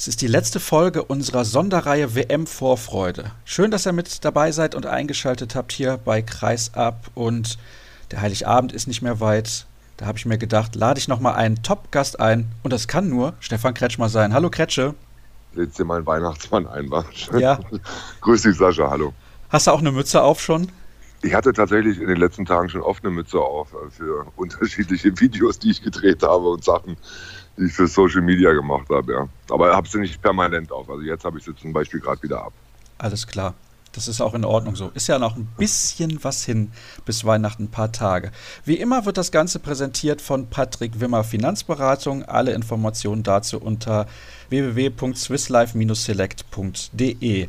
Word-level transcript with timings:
Es 0.00 0.08
ist 0.08 0.22
die 0.22 0.28
letzte 0.28 0.60
Folge 0.60 1.04
unserer 1.04 1.44
Sonderreihe 1.44 2.14
WM 2.14 2.46
Vorfreude. 2.46 3.32
Schön, 3.44 3.70
dass 3.70 3.84
ihr 3.84 3.92
mit 3.92 4.24
dabei 4.24 4.50
seid 4.50 4.74
und 4.74 4.86
eingeschaltet 4.86 5.54
habt 5.54 5.72
hier 5.72 5.98
bei 6.02 6.22
Kreisab 6.22 7.10
und 7.14 7.58
der 8.10 8.22
Heiligabend 8.22 8.72
ist 8.72 8.86
nicht 8.86 9.02
mehr 9.02 9.20
weit. 9.20 9.66
Da 9.98 10.06
habe 10.06 10.16
ich 10.16 10.24
mir 10.24 10.38
gedacht, 10.38 10.74
lade 10.74 10.98
ich 10.98 11.06
noch 11.06 11.20
mal 11.20 11.34
einen 11.34 11.62
Top-Gast 11.62 12.18
ein 12.18 12.50
und 12.62 12.72
das 12.72 12.88
kann 12.88 13.10
nur 13.10 13.34
Stefan 13.40 13.74
Kretschmer 13.74 14.08
sein. 14.08 14.32
Hallo 14.32 14.48
Kretsche. 14.48 14.94
Lädst 15.52 15.78
dir 15.78 15.84
mal 15.84 15.98
einen 15.98 16.06
Weihnachtsmann 16.06 16.66
ein, 16.66 16.90
Ja. 17.38 17.60
Grüß 18.22 18.40
dich, 18.40 18.56
Sascha, 18.56 18.88
hallo. 18.88 19.12
Hast 19.50 19.66
du 19.66 19.70
auch 19.70 19.80
eine 19.80 19.92
Mütze 19.92 20.22
auf 20.22 20.40
schon? 20.40 20.72
Ich 21.20 21.34
hatte 21.34 21.52
tatsächlich 21.52 22.00
in 22.00 22.08
den 22.08 22.16
letzten 22.16 22.46
Tagen 22.46 22.70
schon 22.70 22.80
oft 22.80 23.04
eine 23.04 23.12
Mütze 23.12 23.38
auf 23.38 23.74
äh, 23.74 23.90
für 23.90 24.26
unterschiedliche 24.36 25.20
Videos, 25.20 25.58
die 25.58 25.72
ich 25.72 25.82
gedreht 25.82 26.22
habe 26.22 26.48
und 26.48 26.64
Sachen, 26.64 26.96
die 27.56 27.64
ich 27.64 27.72
für 27.72 27.86
Social 27.86 28.22
Media 28.22 28.52
gemacht 28.52 28.88
habe, 28.90 29.12
ja. 29.12 29.28
Aber 29.50 29.74
habe 29.74 29.88
sie 29.88 29.98
nicht 29.98 30.20
permanent 30.22 30.70
auf. 30.72 30.88
Also 30.88 31.02
jetzt 31.02 31.24
habe 31.24 31.38
ich 31.38 31.44
sie 31.44 31.54
zum 31.54 31.72
Beispiel 31.72 32.00
gerade 32.00 32.22
wieder 32.22 32.42
ab. 32.44 32.52
Alles 32.98 33.26
klar. 33.26 33.54
Das 33.92 34.06
ist 34.06 34.20
auch 34.20 34.34
in 34.34 34.44
Ordnung 34.44 34.76
so. 34.76 34.90
Ist 34.94 35.08
ja 35.08 35.18
noch 35.18 35.36
ein 35.36 35.48
bisschen 35.58 36.22
was 36.22 36.44
hin 36.44 36.70
bis 37.04 37.24
Weihnachten, 37.24 37.64
ein 37.64 37.70
paar 37.70 37.90
Tage. 37.90 38.30
Wie 38.64 38.76
immer 38.76 39.04
wird 39.04 39.16
das 39.16 39.32
Ganze 39.32 39.58
präsentiert 39.58 40.22
von 40.22 40.48
Patrick 40.48 41.00
Wimmer 41.00 41.24
Finanzberatung. 41.24 42.24
Alle 42.24 42.52
Informationen 42.52 43.24
dazu 43.24 43.60
unter 43.60 44.06
www.swisslife-select.de. 44.50 47.48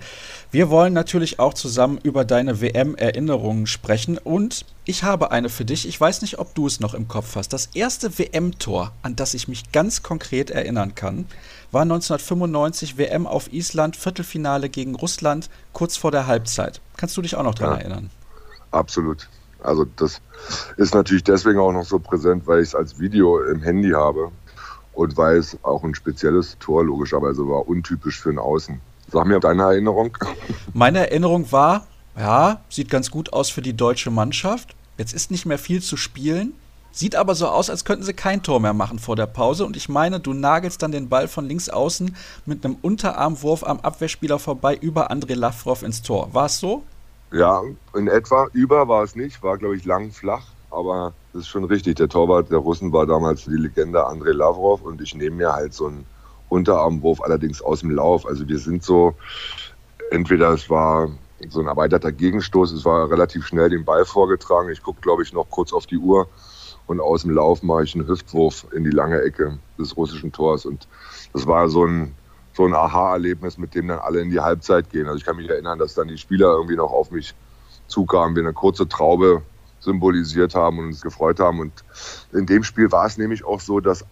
Wir 0.52 0.70
wollen 0.70 0.94
natürlich 0.94 1.40
auch 1.40 1.54
zusammen 1.54 2.00
über 2.02 2.24
deine 2.26 2.62
WM-Erinnerungen 2.62 3.68
sprechen 3.68 4.18
und 4.18 4.66
ich 4.86 5.04
habe 5.04 5.32
eine 5.32 5.50
für 5.50 5.66
dich. 5.66 5.88
Ich 5.88 6.00
weiß 6.00 6.22
nicht, 6.22 6.40
ob 6.40 6.56
du 6.56 6.68
es 6.68 6.80
noch 6.80 6.94
im 6.94 7.08
Kopf 7.08 7.36
hast. 7.36 7.54
Das 7.54 7.70
erste 7.74 8.18
WM-Tor, 8.18 8.92
an 9.02 9.16
das 9.16 9.34
ich 9.34 9.48
mich 9.48 9.72
ganz 9.72 10.04
konkret 10.04 10.50
erinnern 10.50 10.96
kann, 10.96 11.26
war 11.72 11.84
1995 11.84 12.98
WM 12.98 13.28
auf 13.28 13.54
Island, 13.54 13.96
Viertelfinale 13.96 14.70
gegen 14.70 14.96
Russland, 14.96 15.50
kurz 15.74 15.98
vor 15.98 16.12
der 16.12 16.28
Halbzeit. 16.28 16.82
Kannst 16.98 17.16
du 17.18 17.22
dich 17.22 17.36
auch 17.36 17.44
noch 17.44 17.56
daran 17.56 17.76
ja, 17.76 17.82
erinnern? 17.82 18.10
Absolut. 18.72 19.30
Also 19.64 19.86
das 19.96 20.22
ist 20.78 20.96
natürlich 20.96 21.24
deswegen 21.24 21.60
auch 21.60 21.72
noch 21.72 21.86
so 21.86 22.00
präsent, 22.00 22.48
weil 22.48 22.62
ich 22.62 22.70
es 22.70 22.76
als 22.76 23.00
Video 23.00 23.44
im 23.44 23.62
Handy 23.62 23.92
habe 23.92 24.32
und 24.94 25.18
weil 25.18 25.38
es 25.38 25.58
auch 25.64 25.84
ein 25.84 25.96
spezielles 25.96 26.58
Tor 26.60 26.84
logischerweise 26.84 27.48
war, 27.48 27.68
untypisch 27.68 28.20
für 28.20 28.30
ein 28.30 28.40
Außen. 28.40 28.80
Sag 29.12 29.26
mir 29.26 29.40
deine 29.40 29.64
Erinnerung. 29.64 30.18
Meine 30.74 31.00
Erinnerung 31.00 31.52
war, 31.52 31.88
ja, 32.18 32.62
sieht 32.70 32.90
ganz 32.90 33.12
gut 33.12 33.34
aus 33.34 33.50
für 33.50 33.62
die 33.62 33.76
deutsche 33.76 34.12
Mannschaft. 34.12 34.76
Jetzt 34.98 35.14
ist 35.14 35.32
nicht 35.32 35.46
mehr 35.46 35.58
viel 35.58 35.82
zu 35.82 35.98
spielen. 35.98 36.54
Sieht 36.94 37.16
aber 37.16 37.36
so 37.36 37.48
aus, 37.48 37.70
als 37.70 37.86
könnten 37.86 38.04
sie 38.04 38.14
kein 38.14 38.44
Tor 38.44 38.60
mehr 38.60 38.74
machen 38.74 39.00
vor 39.00 39.16
der 39.16 39.26
Pause. 39.26 39.66
Und 39.66 39.78
ich 39.78 39.88
meine, 39.88 40.20
du 40.20 40.34
nagelst 40.34 40.82
dann 40.84 40.92
den 40.92 41.08
Ball 41.08 41.30
von 41.30 41.46
links 41.46 41.70
außen 41.70 42.16
mit 42.46 42.66
einem 42.66 42.76
Unterarmwurf 42.82 43.64
am 43.64 43.80
Abwehrspieler 43.80 44.40
vorbei 44.40 44.76
über 44.76 45.10
André 45.10 45.36
Lavrov 45.36 45.84
ins 45.84 46.02
Tor. 46.02 46.34
War 46.34 46.48
es 46.48 46.60
so? 46.60 46.84
Ja, 47.32 47.62
in 47.96 48.10
etwa. 48.10 48.48
Über 48.52 48.90
war 48.90 49.04
es 49.04 49.16
nicht, 49.16 49.42
war, 49.42 49.58
glaube 49.58 49.78
ich, 49.78 49.86
lang 49.86 50.12
flach. 50.12 50.44
Aber 50.72 51.14
das 51.34 51.44
ist 51.44 51.48
schon 51.50 51.66
richtig. 51.66 51.98
Der 51.98 52.10
Torwart 52.10 52.50
der 52.50 52.60
Russen 52.60 52.92
war 52.94 53.06
damals 53.06 53.44
die 53.44 53.52
Legende 53.52 54.08
André 54.08 54.32
Lavrov. 54.32 54.82
Und 54.82 55.02
ich 55.02 55.14
nehme 55.14 55.36
mir 55.36 55.54
halt 55.54 55.74
so 55.74 55.88
einen 55.88 56.06
Unterarmwurf 56.50 57.22
allerdings 57.22 57.62
aus 57.62 57.82
dem 57.82 57.92
Lauf. 57.92 58.26
Also 58.26 58.48
wir 58.48 58.60
sind 58.60 58.84
so, 58.84 59.14
entweder 60.12 60.52
es 60.52 60.70
war 60.70 61.10
so 61.50 61.60
ein 61.60 61.68
erweiterter 61.68 62.12
Gegenstoß, 62.12 62.72
es 62.72 62.86
war 62.86 63.10
relativ 63.10 63.48
schnell 63.48 63.70
den 63.70 63.86
Ball 63.86 64.06
vorgetragen. 64.06 64.70
Ich 64.70 64.84
gucke, 64.84 65.02
glaube 65.02 65.24
ich, 65.24 65.34
noch 65.34 65.50
kurz 65.50 65.74
auf 65.74 65.88
die 65.88 65.98
Uhr 65.98 66.28
und 66.88 67.00
aus 67.00 67.24
dem 67.24 67.32
Lauf 67.32 67.64
mache 67.64 67.84
ich 67.84 67.96
einen 67.96 68.08
Hüftwurf 68.08 68.68
in 68.74 68.84
die 68.84 68.92
lange 68.92 69.22
Ecke 69.22 69.58
des 69.80 69.96
russischen 69.98 70.32
Tors. 70.32 70.66
Und 70.66 70.88
das 71.34 71.48
war 71.48 71.70
so 71.70 71.86
ein, 71.86 72.14
so 72.54 72.66
ein 72.66 72.74
Aha-Erlebnis, 72.74 73.58
mit 73.58 73.74
dem 73.74 73.88
dann 73.88 74.00
alle 74.00 74.20
in 74.20 74.30
die 74.30 74.40
Halbzeit 74.40 74.90
gehen. 74.90 75.08
Also 75.08 75.18
ich 75.18 75.26
kann 75.26 75.38
mich 75.38 75.50
erinnern, 75.50 75.80
dass 75.80 75.96
dann 75.96 76.10
die 76.10 76.18
Spieler 76.18 76.54
irgendwie 76.54 76.76
noch 76.76 76.92
auf 76.92 77.12
mich 77.12 77.34
zukamen, 77.88 78.36
wir 78.36 78.44
eine 78.44 78.54
kurze 78.54 78.88
Traube 78.88 79.42
symbolisiert 79.82 80.56
haben 80.56 80.80
und 80.80 80.86
uns 80.86 81.02
gefreut 81.02 81.40
haben. 81.40 81.60
Und 81.60 81.74
in 82.32 82.46
dem 82.46 82.64
Spiel 82.64 82.92
war 82.92 83.06
es 83.06 83.18
nämlich 83.18 83.44
auch 83.44 83.60
so, 83.60 83.80
dass 83.80 84.06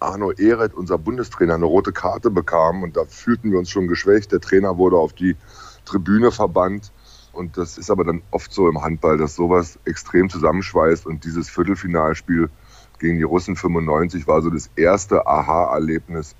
Arno 0.00 0.32
Ehret, 0.32 0.74
unser 0.74 0.98
Bundestrainer, 0.98 1.54
eine 1.54 1.64
rote 1.64 1.92
Karte 1.92 2.30
bekam 2.30 2.82
und 2.82 2.96
da 2.96 3.04
fühlten 3.04 3.50
wir 3.52 3.58
uns 3.58 3.70
schon 3.70 3.88
geschwächt. 3.88 4.32
Der 4.32 4.40
Trainer 4.40 4.76
wurde 4.76 4.96
auf 4.96 5.12
die 5.12 5.36
Tribüne 5.84 6.32
verbannt 6.32 6.92
und 7.32 7.56
das 7.56 7.78
ist 7.78 7.90
aber 7.90 8.04
dann 8.04 8.22
oft 8.30 8.52
so 8.52 8.68
im 8.68 8.82
Handball, 8.82 9.16
dass 9.16 9.34
sowas 9.34 9.78
extrem 9.84 10.28
zusammenschweißt. 10.28 11.06
Und 11.06 11.24
dieses 11.24 11.48
Viertelfinalspiel 11.48 12.50
gegen 12.98 13.16
die 13.16 13.22
Russen 13.22 13.56
95 13.56 14.26
war 14.26 14.42
so 14.42 14.50
das 14.50 14.70
erste 14.76 15.26
Aha-Erlebnis 15.26 16.36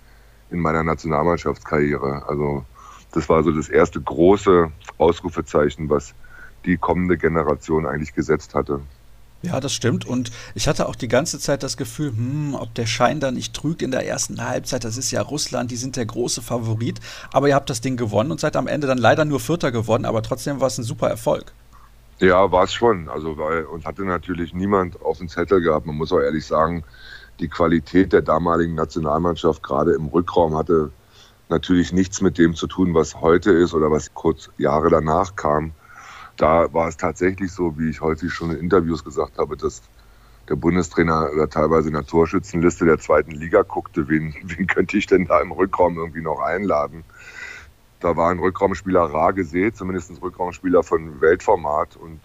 in 0.51 0.61
meiner 0.61 0.83
Nationalmannschaftskarriere. 0.83 2.29
Also 2.29 2.65
das 3.13 3.29
war 3.29 3.43
so 3.43 3.53
das 3.53 3.69
erste 3.69 4.01
große 4.01 4.71
Ausrufezeichen, 4.99 5.89
was 5.89 6.15
die 6.65 6.77
kommende 6.77 7.19
Generation 7.19 7.87
eigentlich 7.87 8.15
gesetzt 8.15 8.55
hatte. 8.55 8.81
Ja, 9.43 9.59
das 9.59 9.73
stimmt. 9.73 10.07
Und 10.07 10.31
ich 10.55 10.69
hatte 10.69 10.89
auch 10.89 10.95
die 10.95 11.09
ganze 11.09 11.41
Zeit 11.41 11.65
das 11.65 11.77
Gefühl, 11.77 12.11
hm, 12.11 12.55
ob 12.55 12.75
der 12.75 12.87
Schein 12.87 13.19
da 13.19 13.33
nicht 13.33 13.55
trügt 13.55 13.83
in 13.83 13.91
der 13.91 14.07
ersten 14.07 14.45
Halbzeit. 14.45 14.85
Das 14.85 14.97
ist 14.97 15.11
ja 15.11 15.21
Russland, 15.21 15.73
die 15.73 15.77
sind 15.77 15.97
der 15.97 16.07
große 16.07 16.43
Favorit. 16.43 17.01
Aber 17.33 17.49
ihr 17.49 17.57
habt 17.57 17.69
das 17.69 17.81
Ding 17.81 17.97
gewonnen 17.97 18.31
und 18.31 18.41
seid 18.41 18.57
am 18.57 18.69
Ende 18.69 18.87
dann 18.87 18.99
leider 18.99 19.25
nur 19.25 19.41
Vierter 19.41 19.73
geworden. 19.73 20.05
Aber 20.05 20.23
trotzdem 20.23 20.61
war 20.61 20.69
es 20.69 20.79
ein 20.79 20.85
super 20.85 21.09
Erfolg. 21.09 21.53
Ja, 22.21 22.53
war 22.53 22.65
es 22.65 22.73
schon. 22.73 23.09
Also, 23.09 23.37
weil, 23.37 23.65
und 23.65 23.85
hatte 23.85 24.05
natürlich 24.05 24.55
niemand 24.55 25.03
auf 25.03 25.19
dem 25.19 25.29
Zettel 25.29 25.61
gehabt. 25.61 25.87
Man 25.87 25.97
muss 25.97 26.13
auch 26.13 26.21
ehrlich 26.21 26.47
sagen, 26.47 26.85
die 27.41 27.49
Qualität 27.49 28.13
der 28.13 28.23
damaligen 28.23 28.77
Nationalmannschaft, 28.77 29.61
gerade 29.61 29.95
im 29.95 30.07
Rückraum, 30.07 30.57
hatte 30.57 30.93
natürlich 31.49 31.93
nichts 31.93 32.21
mit 32.21 32.39
dem 32.39 32.55
zu 32.55 32.69
tun, 32.69 32.95
was 32.95 33.21
heute 33.21 33.51
ist 33.51 33.75
oder 33.75 33.91
was 33.91 34.15
kurz 34.15 34.51
Jahre 34.57 34.89
danach 34.89 35.35
kam 35.35 35.73
da 36.43 36.75
war 36.75 36.89
es 36.89 36.97
tatsächlich 36.97 37.53
so, 37.53 37.79
wie 37.79 37.89
ich 37.89 38.01
häufig 38.01 38.33
schon 38.33 38.51
in 38.51 38.59
Interviews 38.59 39.05
gesagt 39.05 39.39
habe, 39.39 39.57
dass 39.57 39.81
der 40.49 40.57
Bundestrainer 40.57 41.31
oder 41.33 41.49
teilweise 41.49 41.87
in 41.87 41.95
der 41.95 42.05
Torschützenliste 42.05 42.85
der 42.85 42.99
zweiten 42.99 43.31
Liga 43.31 43.63
guckte, 43.63 44.09
wen, 44.09 44.35
wen 44.43 44.67
könnte 44.67 44.97
ich 44.97 45.07
denn 45.07 45.27
da 45.27 45.41
im 45.41 45.53
Rückraum 45.53 45.97
irgendwie 45.97 46.21
noch 46.21 46.41
einladen. 46.41 47.05
Da 48.01 48.17
war 48.17 48.33
ein 48.33 48.41
Rückraumspieler 48.41 49.03
rar 49.03 49.33
gesät, 49.33 49.77
zumindest 49.77 50.21
Rückraumspieler 50.21 50.83
von 50.83 51.21
Weltformat 51.21 51.97
und 51.97 52.19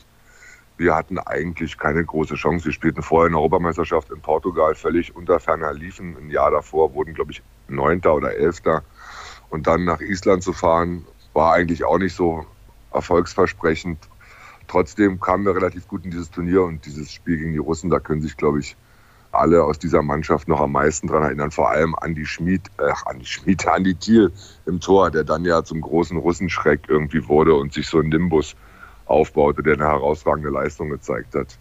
wir 0.77 0.95
hatten 0.95 1.19
eigentlich 1.19 1.77
keine 1.77 2.03
große 2.03 2.35
Chance. 2.35 2.65
Wir 2.65 2.71
spielten 2.71 3.03
vorher 3.03 3.27
in 3.27 3.33
der 3.33 3.39
Europameisterschaft 3.41 4.09
in 4.09 4.21
Portugal 4.21 4.73
völlig 4.73 5.15
unter 5.15 5.39
ferner 5.39 5.73
Liefen. 5.73 6.17
Ein 6.17 6.29
Jahr 6.31 6.49
davor 6.49 6.93
wurden, 6.95 7.13
glaube 7.13 7.31
ich, 7.31 7.43
Neunter 7.67 8.15
oder 8.15 8.35
Elfter. 8.35 8.83
Und 9.49 9.67
dann 9.67 9.85
nach 9.85 10.01
Island 10.01 10.43
zu 10.43 10.53
fahren, 10.53 11.05
war 11.33 11.53
eigentlich 11.53 11.83
auch 11.83 11.97
nicht 11.97 12.15
so 12.15 12.45
erfolgsversprechend. 12.97 13.99
Trotzdem 14.67 15.19
kamen 15.19 15.45
wir 15.45 15.55
relativ 15.55 15.87
gut 15.87 16.03
in 16.03 16.11
dieses 16.11 16.29
Turnier 16.29 16.63
und 16.63 16.85
dieses 16.85 17.11
Spiel 17.11 17.37
gegen 17.37 17.53
die 17.53 17.57
Russen, 17.57 17.89
da 17.89 17.99
können 17.99 18.21
sich, 18.21 18.35
glaube 18.35 18.59
ich, 18.59 18.75
alle 19.31 19.63
aus 19.63 19.79
dieser 19.79 20.01
Mannschaft 20.01 20.47
noch 20.47 20.59
am 20.59 20.71
meisten 20.71 21.07
daran 21.07 21.23
erinnern, 21.23 21.51
vor 21.51 21.69
allem 21.69 21.95
an 21.95 22.15
die 22.15 22.25
Schmied, 22.25 22.61
ach, 22.77 23.05
an 23.05 23.19
die 23.19 23.25
Schmied, 23.25 23.67
an 23.67 23.83
die 23.83 23.95
Thiel 23.95 24.31
im 24.65 24.79
Tor, 24.79 25.11
der 25.11 25.23
dann 25.23 25.45
ja 25.45 25.63
zum 25.63 25.81
großen 25.81 26.17
Russenschreck 26.17 26.81
irgendwie 26.87 27.27
wurde 27.27 27.55
und 27.55 27.73
sich 27.73 27.87
so 27.87 27.99
ein 27.99 28.09
Nimbus 28.09 28.55
aufbaute, 29.05 29.63
der 29.63 29.75
eine 29.75 29.85
herausragende 29.85 30.49
Leistung 30.49 30.89
gezeigt 30.89 31.33
hat. 31.35 31.57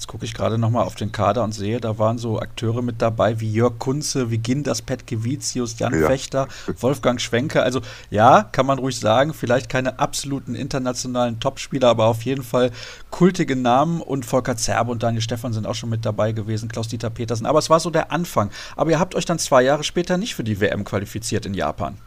Jetzt 0.00 0.06
gucke 0.06 0.24
ich 0.24 0.32
gerade 0.32 0.56
nochmal 0.56 0.84
auf 0.86 0.94
den 0.94 1.12
Kader 1.12 1.44
und 1.44 1.52
sehe, 1.52 1.78
da 1.78 1.98
waren 1.98 2.16
so 2.16 2.40
Akteure 2.40 2.80
mit 2.80 3.02
dabei 3.02 3.38
wie 3.38 3.52
Jörg 3.52 3.78
Kunze, 3.78 4.30
wie 4.30 4.38
Gindas 4.38 4.80
Petkevicius, 4.80 5.78
Jan 5.78 5.92
ja. 5.92 6.06
Fechter, 6.06 6.48
Wolfgang 6.80 7.20
Schwenke. 7.20 7.62
Also 7.62 7.82
ja, 8.08 8.44
kann 8.44 8.64
man 8.64 8.78
ruhig 8.78 8.98
sagen, 8.98 9.34
vielleicht 9.34 9.68
keine 9.68 9.98
absoluten 9.98 10.54
internationalen 10.54 11.38
Topspieler, 11.38 11.88
aber 11.88 12.06
auf 12.06 12.22
jeden 12.22 12.42
Fall 12.42 12.70
kultige 13.10 13.56
Namen 13.56 14.00
und 14.00 14.24
Volker 14.24 14.56
Zerbe 14.56 14.90
und 14.90 15.02
Daniel 15.02 15.20
Stefan 15.20 15.52
sind 15.52 15.66
auch 15.66 15.74
schon 15.74 15.90
mit 15.90 16.06
dabei 16.06 16.32
gewesen, 16.32 16.70
Klaus-Dieter 16.70 17.10
Petersen. 17.10 17.44
Aber 17.44 17.58
es 17.58 17.68
war 17.68 17.78
so 17.78 17.90
der 17.90 18.10
Anfang. 18.10 18.48
Aber 18.76 18.90
ihr 18.92 18.98
habt 18.98 19.14
euch 19.14 19.26
dann 19.26 19.38
zwei 19.38 19.60
Jahre 19.60 19.84
später 19.84 20.16
nicht 20.16 20.34
für 20.34 20.44
die 20.44 20.60
WM 20.60 20.82
qualifiziert 20.84 21.44
in 21.44 21.52
Japan. 21.52 21.98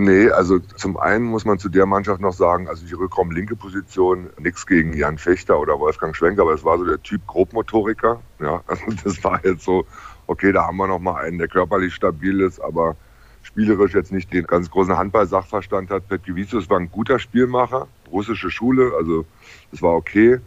Nee, 0.00 0.30
also 0.30 0.60
zum 0.60 0.96
einen 0.96 1.24
muss 1.24 1.44
man 1.44 1.58
zu 1.58 1.68
der 1.68 1.84
Mannschaft 1.84 2.20
noch 2.20 2.32
sagen, 2.32 2.68
also 2.68 2.86
die 2.86 2.94
Rückraum-linke 2.94 3.56
Position, 3.56 4.30
nichts 4.38 4.64
gegen 4.64 4.92
Jan 4.92 5.18
Fechter 5.18 5.58
oder 5.58 5.80
Wolfgang 5.80 6.14
Schwenker, 6.14 6.42
aber 6.42 6.54
es 6.54 6.64
war 6.64 6.78
so 6.78 6.84
der 6.84 7.02
Typ 7.02 7.26
Grobmotoriker. 7.26 8.20
Ja, 8.38 8.62
also 8.68 8.84
das 9.02 9.24
war 9.24 9.44
jetzt 9.44 9.64
so, 9.64 9.86
okay, 10.28 10.52
da 10.52 10.68
haben 10.68 10.76
wir 10.76 10.86
noch 10.86 11.00
mal 11.00 11.20
einen, 11.20 11.38
der 11.38 11.48
körperlich 11.48 11.92
stabil 11.94 12.40
ist, 12.42 12.60
aber 12.60 12.94
spielerisch 13.42 13.92
jetzt 13.92 14.12
nicht 14.12 14.32
den 14.32 14.46
ganz 14.46 14.70
großen 14.70 14.96
Handball-Sachverstand 14.96 15.90
hat. 15.90 16.06
Petkevicius 16.06 16.70
war 16.70 16.78
ein 16.78 16.92
guter 16.92 17.18
Spielmacher, 17.18 17.88
russische 18.12 18.52
Schule, 18.52 18.92
also 18.96 19.24
das 19.72 19.82
war 19.82 19.94
okay. 19.94 20.38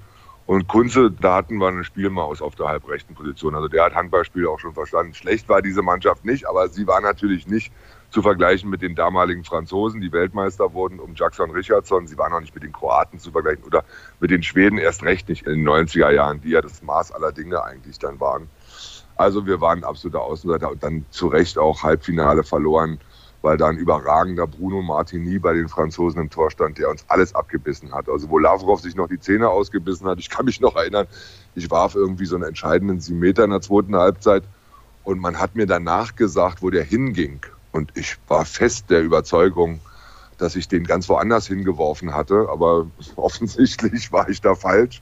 Und 0.45 0.69
Kunze, 0.69 1.11
da 1.11 1.35
hatten 1.35 1.57
wir 1.57 1.67
eine 1.67 1.83
Spielmaus 1.83 2.41
auf 2.41 2.55
der 2.55 2.67
halbrechten 2.67 3.15
Position. 3.15 3.55
Also 3.55 3.67
der 3.67 3.83
hat 3.83 3.95
Handballspiel 3.95 4.47
auch 4.47 4.59
schon 4.59 4.73
verstanden. 4.73 5.13
Schlecht 5.13 5.49
war 5.49 5.61
diese 5.61 5.81
Mannschaft 5.81 6.23
nicht, 6.23 6.47
aber 6.47 6.69
sie 6.69 6.87
war 6.87 7.01
natürlich 7.01 7.47
nicht 7.47 7.71
zu 8.11 8.21
vergleichen 8.21 8.69
mit 8.69 8.81
den 8.81 8.93
damaligen 8.95 9.43
Franzosen, 9.43 10.01
die 10.01 10.11
Weltmeister 10.11 10.73
wurden, 10.73 10.99
um 10.99 11.15
Jackson 11.15 11.49
Richardson. 11.51 12.07
Sie 12.07 12.17
waren 12.17 12.31
auch 12.33 12.39
nicht 12.39 12.53
mit 12.53 12.63
den 12.63 12.71
Kroaten 12.71 13.19
zu 13.19 13.31
vergleichen 13.31 13.63
oder 13.63 13.83
mit 14.19 14.29
den 14.29 14.43
Schweden 14.43 14.77
erst 14.77 15.03
recht 15.03 15.27
nicht 15.29 15.47
in 15.47 15.53
den 15.53 15.67
90er 15.67 16.11
Jahren, 16.11 16.41
die 16.41 16.49
ja 16.49 16.61
das 16.61 16.83
Maß 16.83 17.11
aller 17.13 17.31
Dinge 17.31 17.63
eigentlich 17.63 17.97
dann 17.97 18.19
waren. 18.19 18.49
Also 19.15 19.45
wir 19.45 19.61
waren 19.61 19.83
absoluter 19.83 20.21
Außenseiter 20.21 20.69
und 20.69 20.83
dann 20.83 21.05
zu 21.09 21.27
Recht 21.27 21.57
auch 21.57 21.83
Halbfinale 21.83 22.43
verloren 22.43 22.99
weil 23.41 23.57
da 23.57 23.67
ein 23.67 23.77
überragender 23.77 24.47
Bruno 24.47 24.81
Martini 24.81 25.39
bei 25.39 25.53
den 25.53 25.67
Franzosen 25.67 26.21
im 26.21 26.29
Tor 26.29 26.51
stand, 26.51 26.77
der 26.77 26.89
uns 26.89 27.05
alles 27.07 27.33
abgebissen 27.33 27.93
hat. 27.93 28.07
Also 28.07 28.29
wo 28.29 28.37
Lavrov 28.37 28.81
sich 28.81 28.95
noch 28.95 29.07
die 29.07 29.19
Zähne 29.19 29.49
ausgebissen 29.49 30.07
hat, 30.07 30.19
ich 30.19 30.29
kann 30.29 30.45
mich 30.45 30.61
noch 30.61 30.75
erinnern, 30.75 31.07
ich 31.55 31.69
warf 31.71 31.95
irgendwie 31.95 32.25
so 32.25 32.35
einen 32.35 32.45
entscheidenden 32.45 32.99
sieben 32.99 33.19
Meter 33.19 33.43
in 33.43 33.49
der 33.49 33.61
zweiten 33.61 33.95
Halbzeit 33.95 34.43
und 35.03 35.19
man 35.19 35.39
hat 35.39 35.55
mir 35.55 35.65
danach 35.65 36.15
gesagt, 36.15 36.61
wo 36.61 36.69
der 36.69 36.83
hinging. 36.83 37.41
Und 37.71 37.91
ich 37.95 38.17
war 38.27 38.45
fest 38.45 38.89
der 38.89 39.01
Überzeugung, 39.01 39.79
dass 40.37 40.55
ich 40.55 40.67
den 40.67 40.83
ganz 40.83 41.07
woanders 41.07 41.47
hingeworfen 41.47 42.13
hatte, 42.13 42.47
aber 42.49 42.87
offensichtlich 43.15 44.11
war 44.11 44.29
ich 44.29 44.41
da 44.41 44.55
falsch. 44.55 45.01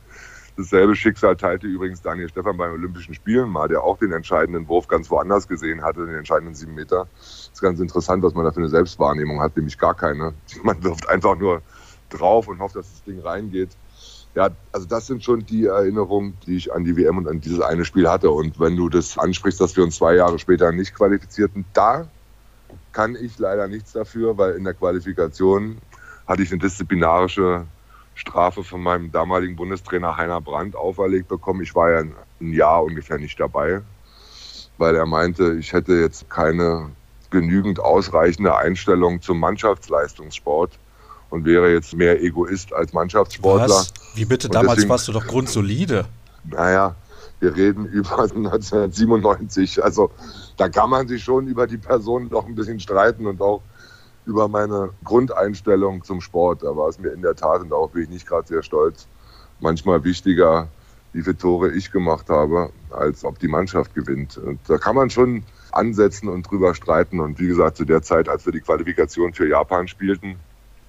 Dasselbe 0.57 0.93
Schicksal 0.93 1.37
teilte 1.37 1.67
übrigens 1.67 2.01
Daniel 2.01 2.27
Stefan 2.27 2.57
beim 2.57 2.73
Olympischen 2.73 3.13
Spielen 3.13 3.49
mal, 3.49 3.69
der 3.69 3.81
auch 3.81 3.97
den 3.97 4.11
entscheidenden 4.11 4.67
Wurf 4.67 4.89
ganz 4.89 5.09
woanders 5.09 5.47
gesehen 5.47 5.83
hatte, 5.83 6.05
den 6.05 6.15
entscheidenden 6.15 6.53
sieben 6.53 6.75
Meter. 6.75 7.07
Das 7.17 7.51
ist 7.53 7.61
ganz 7.61 7.79
interessant, 7.79 8.23
was 8.23 8.33
man 8.33 8.43
da 8.43 8.51
für 8.51 8.59
eine 8.59 8.67
Selbstwahrnehmung 8.67 9.39
hat, 9.39 9.55
nämlich 9.55 9.77
gar 9.77 9.95
keine. 9.95 10.33
Man 10.63 10.83
wirft 10.83 11.07
einfach 11.07 11.37
nur 11.37 11.61
drauf 12.09 12.49
und 12.49 12.59
hofft, 12.59 12.75
dass 12.75 12.91
das 12.91 13.03
Ding 13.05 13.21
reingeht. 13.21 13.69
Ja, 14.35 14.49
also 14.73 14.85
das 14.85 15.07
sind 15.07 15.23
schon 15.23 15.45
die 15.45 15.65
Erinnerungen, 15.65 16.37
die 16.45 16.57
ich 16.57 16.73
an 16.73 16.83
die 16.83 16.97
WM 16.97 17.17
und 17.17 17.27
an 17.29 17.39
dieses 17.39 17.61
eine 17.61 17.85
Spiel 17.85 18.09
hatte. 18.09 18.29
Und 18.29 18.59
wenn 18.59 18.75
du 18.75 18.89
das 18.89 19.17
ansprichst, 19.17 19.61
dass 19.61 19.77
wir 19.77 19.83
uns 19.85 19.95
zwei 19.95 20.15
Jahre 20.15 20.39
später 20.39 20.73
nicht 20.73 20.93
qualifizierten, 20.93 21.63
da 21.73 22.09
kann 22.91 23.15
ich 23.15 23.37
leider 23.39 23.67
nichts 23.67 23.93
dafür, 23.93 24.37
weil 24.37 24.53
in 24.53 24.63
der 24.63 24.73
Qualifikation 24.73 25.77
hatte 26.27 26.43
ich 26.43 26.51
eine 26.51 26.59
disziplinarische 26.59 27.65
Strafe 28.15 28.63
von 28.63 28.81
meinem 28.81 29.11
damaligen 29.11 29.55
Bundestrainer 29.55 30.17
Heiner 30.17 30.41
Brandt 30.41 30.75
auferlegt 30.75 31.27
bekommen. 31.27 31.61
Ich 31.61 31.73
war 31.73 31.91
ja 31.91 31.99
ein 31.99 32.53
Jahr 32.53 32.83
ungefähr 32.83 33.17
nicht 33.17 33.39
dabei, 33.39 33.81
weil 34.77 34.95
er 34.95 35.05
meinte, 35.05 35.53
ich 35.53 35.73
hätte 35.73 35.93
jetzt 35.93 36.29
keine 36.29 36.89
genügend 37.29 37.79
ausreichende 37.79 38.55
Einstellung 38.55 39.21
zum 39.21 39.39
Mannschaftsleistungssport 39.39 40.71
und 41.29 41.45
wäre 41.45 41.71
jetzt 41.71 41.93
mehr 41.95 42.21
Egoist 42.21 42.73
als 42.73 42.93
Mannschaftssportler. 42.93 43.69
Was? 43.69 43.93
Wie 44.15 44.25
bitte? 44.25 44.49
Damals 44.49 44.75
deswegen, 44.75 44.89
warst 44.89 45.07
du 45.07 45.11
doch 45.11 45.27
grundsolide. 45.27 46.05
Naja, 46.43 46.95
wir 47.39 47.55
reden 47.55 47.85
über 47.91 48.19
1997. 48.19 49.83
Also 49.83 50.11
da 50.59 50.67
kann 50.67 50.89
man 50.89 51.07
sich 51.07 51.23
schon 51.23 51.47
über 51.47 51.67
die 51.67 51.77
Person 51.77 52.27
noch 52.29 52.45
ein 52.45 52.53
bisschen 52.53 52.81
streiten 52.81 53.25
und 53.25 53.41
auch 53.41 53.61
über 54.25 54.49
meine 54.49 54.89
Grundeinstellung 55.05 56.03
zum 56.03 56.19
Sport. 56.19 56.63
Da 56.63 56.75
war 56.75 56.89
es 56.89 56.99
mir 56.99 57.09
in 57.09 57.21
der 57.21 57.35
Tat, 57.35 57.61
und 57.61 57.69
darauf 57.69 57.91
bin 57.91 58.03
ich 58.03 58.09
nicht 58.09 58.27
gerade 58.27 58.45
sehr 58.45 58.61
stolz, 58.61 59.07
manchmal 59.61 60.03
wichtiger, 60.03 60.67
wie 61.13 61.23
viele 61.23 61.37
Tore 61.37 61.71
ich 61.71 61.91
gemacht 61.91 62.29
habe, 62.29 62.71
als 62.91 63.23
ob 63.23 63.39
die 63.39 63.47
Mannschaft 63.47 63.95
gewinnt. 63.95 64.37
Und 64.37 64.59
da 64.67 64.77
kann 64.77 64.97
man 64.97 65.09
schon 65.09 65.43
ansetzen 65.71 66.27
und 66.27 66.43
drüber 66.43 66.75
streiten. 66.75 67.21
Und 67.21 67.39
wie 67.39 67.47
gesagt, 67.47 67.77
zu 67.77 67.85
der 67.85 68.01
Zeit, 68.01 68.27
als 68.27 68.45
wir 68.45 68.51
die 68.51 68.59
Qualifikation 68.59 69.33
für 69.33 69.47
Japan 69.47 69.87
spielten, 69.87 70.35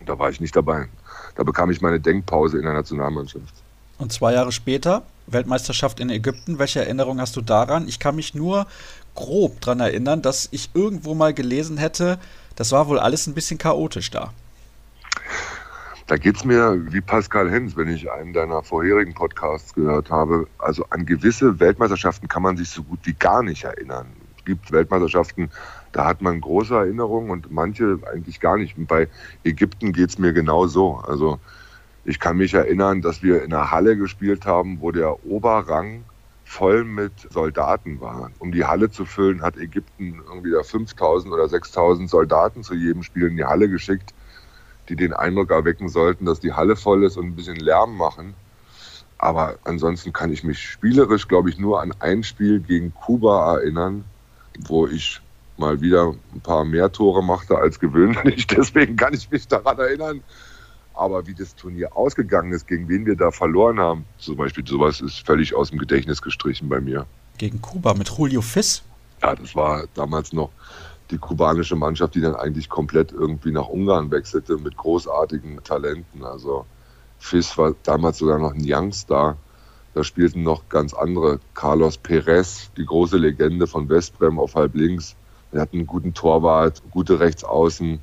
da 0.04 0.18
war 0.18 0.30
ich 0.30 0.40
nicht 0.40 0.56
dabei. 0.56 0.88
Da 1.36 1.44
bekam 1.44 1.70
ich 1.70 1.80
meine 1.80 2.00
Denkpause 2.00 2.58
in 2.58 2.64
der 2.64 2.72
Nationalmannschaft. 2.72 3.54
Und 3.98 4.12
zwei 4.12 4.32
Jahre 4.32 4.50
später, 4.50 5.02
Weltmeisterschaft 5.26 6.00
in 6.00 6.10
Ägypten. 6.10 6.58
Welche 6.58 6.80
Erinnerung 6.80 7.20
hast 7.20 7.36
du 7.36 7.42
daran? 7.42 7.86
Ich 7.86 7.98
kann 7.98 8.16
mich 8.16 8.34
nur 8.34 8.66
grob 9.14 9.60
daran 9.60 9.80
erinnern, 9.80 10.22
dass 10.22 10.48
ich 10.50 10.70
irgendwo 10.74 11.14
mal 11.14 11.34
gelesen 11.34 11.78
hätte, 11.78 12.18
das 12.56 12.72
war 12.72 12.88
wohl 12.88 12.98
alles 12.98 13.26
ein 13.26 13.34
bisschen 13.34 13.58
chaotisch 13.58 14.10
da. 14.10 14.32
Da 16.06 16.16
geht 16.16 16.36
es 16.36 16.44
mir 16.44 16.76
wie 16.92 17.00
Pascal 17.00 17.48
Hens, 17.50 17.76
wenn 17.76 17.88
ich 17.88 18.10
einen 18.10 18.32
deiner 18.32 18.64
vorherigen 18.64 19.14
Podcasts 19.14 19.74
gehört 19.74 20.10
habe. 20.10 20.48
Also 20.58 20.84
an 20.90 21.06
gewisse 21.06 21.60
Weltmeisterschaften 21.60 22.26
kann 22.26 22.42
man 22.42 22.56
sich 22.56 22.68
so 22.68 22.82
gut 22.82 22.98
wie 23.04 23.14
gar 23.14 23.44
nicht 23.44 23.62
erinnern. 23.62 24.06
Es 24.36 24.44
gibt 24.44 24.72
Weltmeisterschaften, 24.72 25.50
da 25.92 26.06
hat 26.06 26.20
man 26.20 26.40
große 26.40 26.74
Erinnerungen 26.74 27.30
und 27.30 27.52
manche 27.52 28.00
eigentlich 28.12 28.40
gar 28.40 28.58
nicht. 28.58 28.76
Und 28.76 28.88
bei 28.88 29.08
Ägypten 29.44 29.92
geht 29.92 30.10
es 30.10 30.18
mir 30.18 30.32
genau 30.32 30.66
so. 30.66 30.96
Also 30.96 31.38
ich 32.04 32.18
kann 32.18 32.38
mich 32.38 32.54
erinnern, 32.54 33.02
dass 33.02 33.22
wir 33.22 33.44
in 33.44 33.52
einer 33.52 33.70
Halle 33.70 33.96
gespielt 33.96 34.46
haben, 34.46 34.80
wo 34.80 34.90
der 34.90 35.24
Oberrang 35.24 36.02
voll 36.50 36.82
mit 36.82 37.12
Soldaten 37.32 38.00
war. 38.00 38.32
Um 38.40 38.50
die 38.50 38.64
Halle 38.64 38.90
zu 38.90 39.04
füllen, 39.04 39.40
hat 39.40 39.56
Ägypten 39.56 40.20
irgendwie 40.28 40.52
5000 40.60 41.32
oder 41.32 41.48
6000 41.48 42.10
Soldaten 42.10 42.64
zu 42.64 42.74
jedem 42.74 43.04
Spiel 43.04 43.28
in 43.28 43.36
die 43.36 43.44
Halle 43.44 43.68
geschickt, 43.68 44.12
die 44.88 44.96
den 44.96 45.12
Eindruck 45.12 45.52
erwecken 45.52 45.88
sollten, 45.88 46.24
dass 46.24 46.40
die 46.40 46.52
Halle 46.52 46.74
voll 46.74 47.04
ist 47.04 47.16
und 47.16 47.26
ein 47.26 47.36
bisschen 47.36 47.54
Lärm 47.54 47.96
machen. 47.96 48.34
Aber 49.16 49.58
ansonsten 49.62 50.12
kann 50.12 50.32
ich 50.32 50.42
mich 50.42 50.58
spielerisch, 50.58 51.28
glaube 51.28 51.50
ich, 51.50 51.58
nur 51.58 51.80
an 51.80 51.94
ein 52.00 52.24
Spiel 52.24 52.58
gegen 52.58 52.92
Kuba 52.94 53.54
erinnern, 53.54 54.04
wo 54.58 54.88
ich 54.88 55.20
mal 55.56 55.80
wieder 55.80 56.14
ein 56.34 56.40
paar 56.40 56.64
mehr 56.64 56.90
Tore 56.90 57.22
machte 57.22 57.58
als 57.58 57.78
gewöhnlich. 57.78 58.46
Deswegen 58.48 58.96
kann 58.96 59.14
ich 59.14 59.30
mich 59.30 59.46
daran 59.46 59.78
erinnern. 59.78 60.24
Aber 60.94 61.26
wie 61.26 61.34
das 61.34 61.54
Turnier 61.54 61.96
ausgegangen 61.96 62.52
ist, 62.52 62.66
gegen 62.66 62.88
wen 62.88 63.06
wir 63.06 63.16
da 63.16 63.30
verloren 63.30 63.78
haben, 63.78 64.04
zum 64.18 64.36
Beispiel 64.36 64.66
sowas 64.66 65.00
ist 65.00 65.24
völlig 65.24 65.54
aus 65.54 65.70
dem 65.70 65.78
Gedächtnis 65.78 66.20
gestrichen 66.20 66.68
bei 66.68 66.80
mir. 66.80 67.06
Gegen 67.38 67.62
Kuba 67.62 67.94
mit 67.94 68.08
Julio 68.08 68.42
Fiss? 68.42 68.82
Ja, 69.22 69.34
das 69.34 69.54
war 69.54 69.84
damals 69.94 70.32
noch 70.32 70.50
die 71.10 71.18
kubanische 71.18 71.76
Mannschaft, 71.76 72.14
die 72.14 72.20
dann 72.20 72.34
eigentlich 72.34 72.68
komplett 72.68 73.12
irgendwie 73.12 73.50
nach 73.50 73.68
Ungarn 73.68 74.10
wechselte 74.10 74.58
mit 74.58 74.76
großartigen 74.76 75.62
Talenten. 75.64 76.24
Also 76.24 76.66
Fiss 77.18 77.56
war 77.58 77.74
damals 77.82 78.18
sogar 78.18 78.38
noch 78.38 78.54
ein 78.54 78.64
Youngstar. 78.64 79.36
Da 79.94 80.04
spielten 80.04 80.42
noch 80.42 80.68
ganz 80.68 80.94
andere. 80.94 81.40
Carlos 81.54 81.98
Perez, 81.98 82.70
die 82.76 82.86
große 82.86 83.16
Legende 83.16 83.66
von 83.66 83.88
Westbrem 83.88 84.38
auf 84.38 84.54
halb 84.54 84.74
links. 84.74 85.16
Er 85.52 85.62
hat 85.62 85.72
einen 85.72 85.86
guten 85.86 86.14
Torwart, 86.14 86.82
gute 86.90 87.20
Rechtsaußen. 87.20 87.98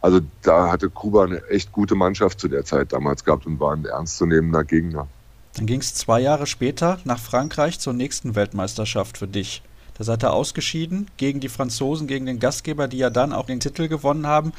Also 0.00 0.20
da 0.42 0.70
hatte 0.70 0.90
Kuba 0.90 1.24
eine 1.24 1.46
echt 1.48 1.72
gute 1.72 1.94
Mannschaft 1.94 2.40
zu 2.40 2.48
der 2.48 2.64
Zeit 2.64 2.92
damals 2.92 3.24
gehabt 3.24 3.46
und 3.46 3.60
war 3.60 3.74
ein 3.74 3.84
ernstzunehmender 3.84 4.64
Gegner. 4.64 5.08
Dann 5.54 5.66
ging 5.66 5.80
es 5.80 5.94
zwei 5.94 6.20
Jahre 6.20 6.46
später 6.46 6.98
nach 7.04 7.18
Frankreich 7.18 7.80
zur 7.80 7.92
nächsten 7.92 8.34
Weltmeisterschaft 8.34 9.18
für 9.18 9.26
dich. 9.26 9.62
Da 9.98 10.04
seid 10.04 10.24
ihr 10.24 10.32
ausgeschieden 10.32 11.08
gegen 11.16 11.40
die 11.40 11.48
Franzosen, 11.48 12.06
gegen 12.06 12.26
den 12.26 12.38
Gastgeber, 12.38 12.88
die 12.88 12.98
ja 12.98 13.10
dann 13.10 13.32
auch 13.32 13.46
den 13.46 13.60
Titel 13.60 13.88
gewonnen 13.88 14.26
haben, 14.26 14.52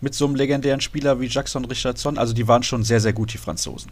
mit 0.00 0.14
so 0.14 0.26
einem 0.26 0.34
legendären 0.34 0.80
Spieler 0.80 1.20
wie 1.20 1.26
Jackson 1.26 1.64
Richardson. 1.64 2.18
Also 2.18 2.34
die 2.34 2.46
waren 2.46 2.62
schon 2.62 2.84
sehr, 2.84 3.00
sehr 3.00 3.12
gut, 3.12 3.32
die 3.32 3.38
Franzosen. 3.38 3.90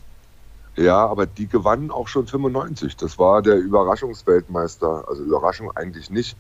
Ja, 0.76 1.06
aber 1.06 1.26
die 1.26 1.48
gewannen 1.48 1.90
auch 1.90 2.08
schon 2.08 2.26
95. 2.26 2.96
Das 2.96 3.18
war 3.18 3.42
der 3.42 3.56
Überraschungsweltmeister. 3.56 5.04
Also 5.08 5.22
Überraschung 5.22 5.70
eigentlich 5.76 6.10
nicht. 6.10 6.36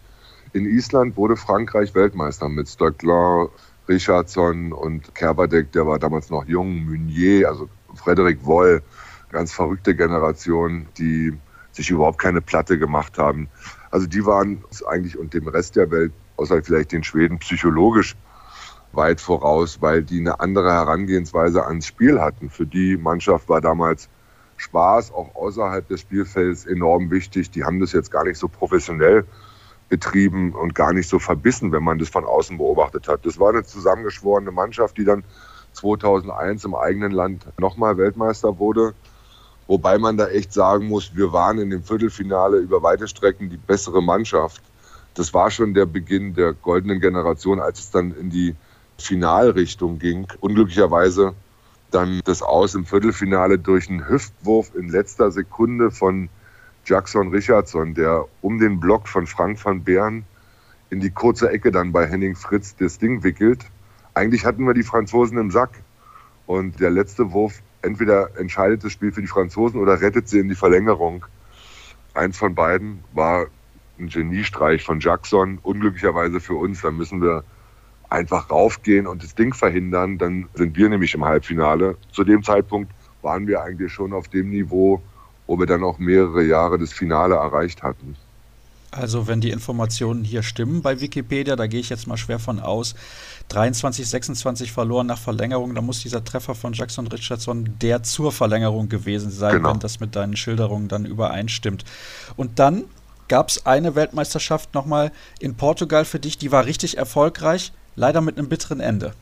In 0.54 0.66
Island 0.66 1.16
wurde 1.16 1.36
Frankreich 1.36 1.94
Weltmeister 1.94 2.48
mit 2.48 2.68
Stöckler, 2.68 3.48
Richardson 3.88 4.72
und 4.72 5.14
Kerbadek, 5.14 5.72
der 5.72 5.86
war 5.86 5.98
damals 5.98 6.28
noch 6.28 6.46
jung, 6.46 6.84
Meunier, 6.84 7.48
also 7.48 7.70
Frederik 7.94 8.44
Woll, 8.44 8.82
ganz 9.30 9.52
verrückte 9.52 9.96
Generation, 9.96 10.86
die 10.98 11.32
sich 11.72 11.88
überhaupt 11.88 12.18
keine 12.18 12.42
Platte 12.42 12.78
gemacht 12.78 13.16
haben. 13.16 13.48
Also 13.90 14.06
die 14.06 14.26
waren 14.26 14.62
eigentlich 14.86 15.18
und 15.18 15.32
dem 15.32 15.48
Rest 15.48 15.76
der 15.76 15.90
Welt, 15.90 16.12
außer 16.36 16.62
vielleicht 16.62 16.92
den 16.92 17.02
Schweden, 17.02 17.38
psychologisch 17.38 18.14
weit 18.92 19.22
voraus, 19.22 19.80
weil 19.80 20.02
die 20.02 20.20
eine 20.20 20.40
andere 20.40 20.70
Herangehensweise 20.70 21.64
ans 21.64 21.86
Spiel 21.86 22.20
hatten. 22.20 22.50
Für 22.50 22.66
die 22.66 22.98
Mannschaft 22.98 23.48
war 23.48 23.62
damals 23.62 24.10
Spaß 24.58 25.12
auch 25.12 25.34
außerhalb 25.34 25.88
des 25.88 26.02
Spielfelds 26.02 26.66
enorm 26.66 27.10
wichtig. 27.10 27.50
Die 27.50 27.64
haben 27.64 27.80
das 27.80 27.92
jetzt 27.92 28.10
gar 28.10 28.24
nicht 28.24 28.36
so 28.36 28.48
professionell 28.48 29.24
betrieben 29.92 30.54
und 30.54 30.74
gar 30.74 30.94
nicht 30.94 31.06
so 31.06 31.18
verbissen, 31.18 31.70
wenn 31.70 31.82
man 31.82 31.98
das 31.98 32.08
von 32.08 32.24
außen 32.24 32.56
beobachtet 32.56 33.08
hat. 33.08 33.26
Das 33.26 33.38
war 33.38 33.50
eine 33.50 33.62
zusammengeschworene 33.62 34.50
Mannschaft, 34.50 34.96
die 34.96 35.04
dann 35.04 35.22
2001 35.74 36.64
im 36.64 36.74
eigenen 36.74 37.12
Land 37.12 37.44
nochmal 37.58 37.98
Weltmeister 37.98 38.58
wurde. 38.58 38.94
Wobei 39.66 39.98
man 39.98 40.16
da 40.16 40.28
echt 40.28 40.54
sagen 40.54 40.86
muss, 40.86 41.14
wir 41.14 41.34
waren 41.34 41.58
in 41.58 41.68
dem 41.68 41.82
Viertelfinale 41.82 42.56
über 42.56 42.82
weite 42.82 43.06
Strecken 43.06 43.50
die 43.50 43.58
bessere 43.58 44.02
Mannschaft. 44.02 44.62
Das 45.12 45.34
war 45.34 45.50
schon 45.50 45.74
der 45.74 45.84
Beginn 45.84 46.32
der 46.32 46.54
goldenen 46.54 46.98
Generation, 46.98 47.60
als 47.60 47.80
es 47.80 47.90
dann 47.90 48.16
in 48.16 48.30
die 48.30 48.56
Finalrichtung 48.96 49.98
ging. 49.98 50.26
Unglücklicherweise 50.40 51.34
dann 51.90 52.22
das 52.24 52.40
Aus 52.40 52.74
im 52.74 52.86
Viertelfinale 52.86 53.58
durch 53.58 53.90
einen 53.90 54.08
Hüftwurf 54.08 54.74
in 54.74 54.88
letzter 54.88 55.30
Sekunde 55.30 55.90
von 55.90 56.30
Jackson 56.84 57.28
Richardson, 57.28 57.94
der 57.94 58.26
um 58.40 58.58
den 58.58 58.80
Block 58.80 59.08
von 59.08 59.26
Frank 59.26 59.64
van 59.64 59.84
Beeren 59.84 60.24
in 60.90 61.00
die 61.00 61.10
kurze 61.10 61.50
Ecke 61.50 61.70
dann 61.70 61.92
bei 61.92 62.06
Henning 62.06 62.36
Fritz 62.36 62.76
das 62.76 62.98
Ding 62.98 63.22
wickelt. 63.22 63.64
Eigentlich 64.14 64.44
hatten 64.44 64.66
wir 64.66 64.74
die 64.74 64.82
Franzosen 64.82 65.38
im 65.38 65.50
Sack. 65.50 65.70
Und 66.46 66.80
der 66.80 66.90
letzte 66.90 67.32
Wurf, 67.32 67.62
entweder 67.80 68.38
entscheidet 68.38 68.84
das 68.84 68.92
Spiel 68.92 69.12
für 69.12 69.22
die 69.22 69.26
Franzosen 69.26 69.80
oder 69.80 70.00
rettet 70.00 70.28
sie 70.28 70.40
in 70.40 70.48
die 70.48 70.54
Verlängerung. 70.54 71.24
Eins 72.14 72.36
von 72.36 72.54
beiden 72.54 73.02
war 73.14 73.46
ein 73.98 74.08
Geniestreich 74.08 74.84
von 74.84 75.00
Jackson. 75.00 75.58
Unglücklicherweise 75.62 76.40
für 76.40 76.56
uns, 76.56 76.82
dann 76.82 76.96
müssen 76.96 77.22
wir 77.22 77.44
einfach 78.10 78.50
raufgehen 78.50 79.06
und 79.06 79.22
das 79.22 79.34
Ding 79.34 79.54
verhindern. 79.54 80.18
Dann 80.18 80.48
sind 80.54 80.76
wir 80.76 80.88
nämlich 80.88 81.14
im 81.14 81.24
Halbfinale. 81.24 81.96
Zu 82.10 82.24
dem 82.24 82.42
Zeitpunkt 82.42 82.92
waren 83.22 83.46
wir 83.46 83.62
eigentlich 83.62 83.92
schon 83.92 84.12
auf 84.12 84.28
dem 84.28 84.50
Niveau, 84.50 85.00
wo 85.46 85.58
wir 85.58 85.66
dann 85.66 85.84
auch 85.84 85.98
mehrere 85.98 86.42
Jahre 86.42 86.78
das 86.78 86.92
Finale 86.92 87.34
erreicht 87.34 87.82
hatten. 87.82 88.16
Also 88.92 89.26
wenn 89.26 89.40
die 89.40 89.50
Informationen 89.50 90.22
hier 90.22 90.42
stimmen 90.42 90.82
bei 90.82 91.00
Wikipedia, 91.00 91.56
da 91.56 91.66
gehe 91.66 91.80
ich 91.80 91.88
jetzt 91.88 92.06
mal 92.06 92.18
schwer 92.18 92.38
von 92.38 92.60
aus, 92.60 92.94
23, 93.48 94.06
26 94.06 94.70
verloren 94.70 95.06
nach 95.06 95.18
Verlängerung, 95.18 95.74
da 95.74 95.80
muss 95.80 96.00
dieser 96.00 96.22
Treffer 96.22 96.54
von 96.54 96.74
Jackson 96.74 97.06
Richardson 97.06 97.74
der 97.80 98.02
zur 98.02 98.32
Verlängerung 98.32 98.90
gewesen 98.90 99.30
sein, 99.30 99.54
genau. 99.56 99.70
wenn 99.70 99.78
das 99.78 99.98
mit 99.98 100.14
deinen 100.14 100.36
Schilderungen 100.36 100.88
dann 100.88 101.06
übereinstimmt. 101.06 101.84
Und 102.36 102.58
dann 102.58 102.84
gab 103.28 103.48
es 103.48 103.64
eine 103.64 103.94
Weltmeisterschaft 103.94 104.74
nochmal 104.74 105.10
in 105.40 105.54
Portugal 105.54 106.04
für 106.04 106.18
dich, 106.18 106.36
die 106.36 106.52
war 106.52 106.66
richtig 106.66 106.98
erfolgreich, 106.98 107.72
leider 107.96 108.20
mit 108.20 108.36
einem 108.36 108.50
bitteren 108.50 108.80
Ende. 108.80 109.14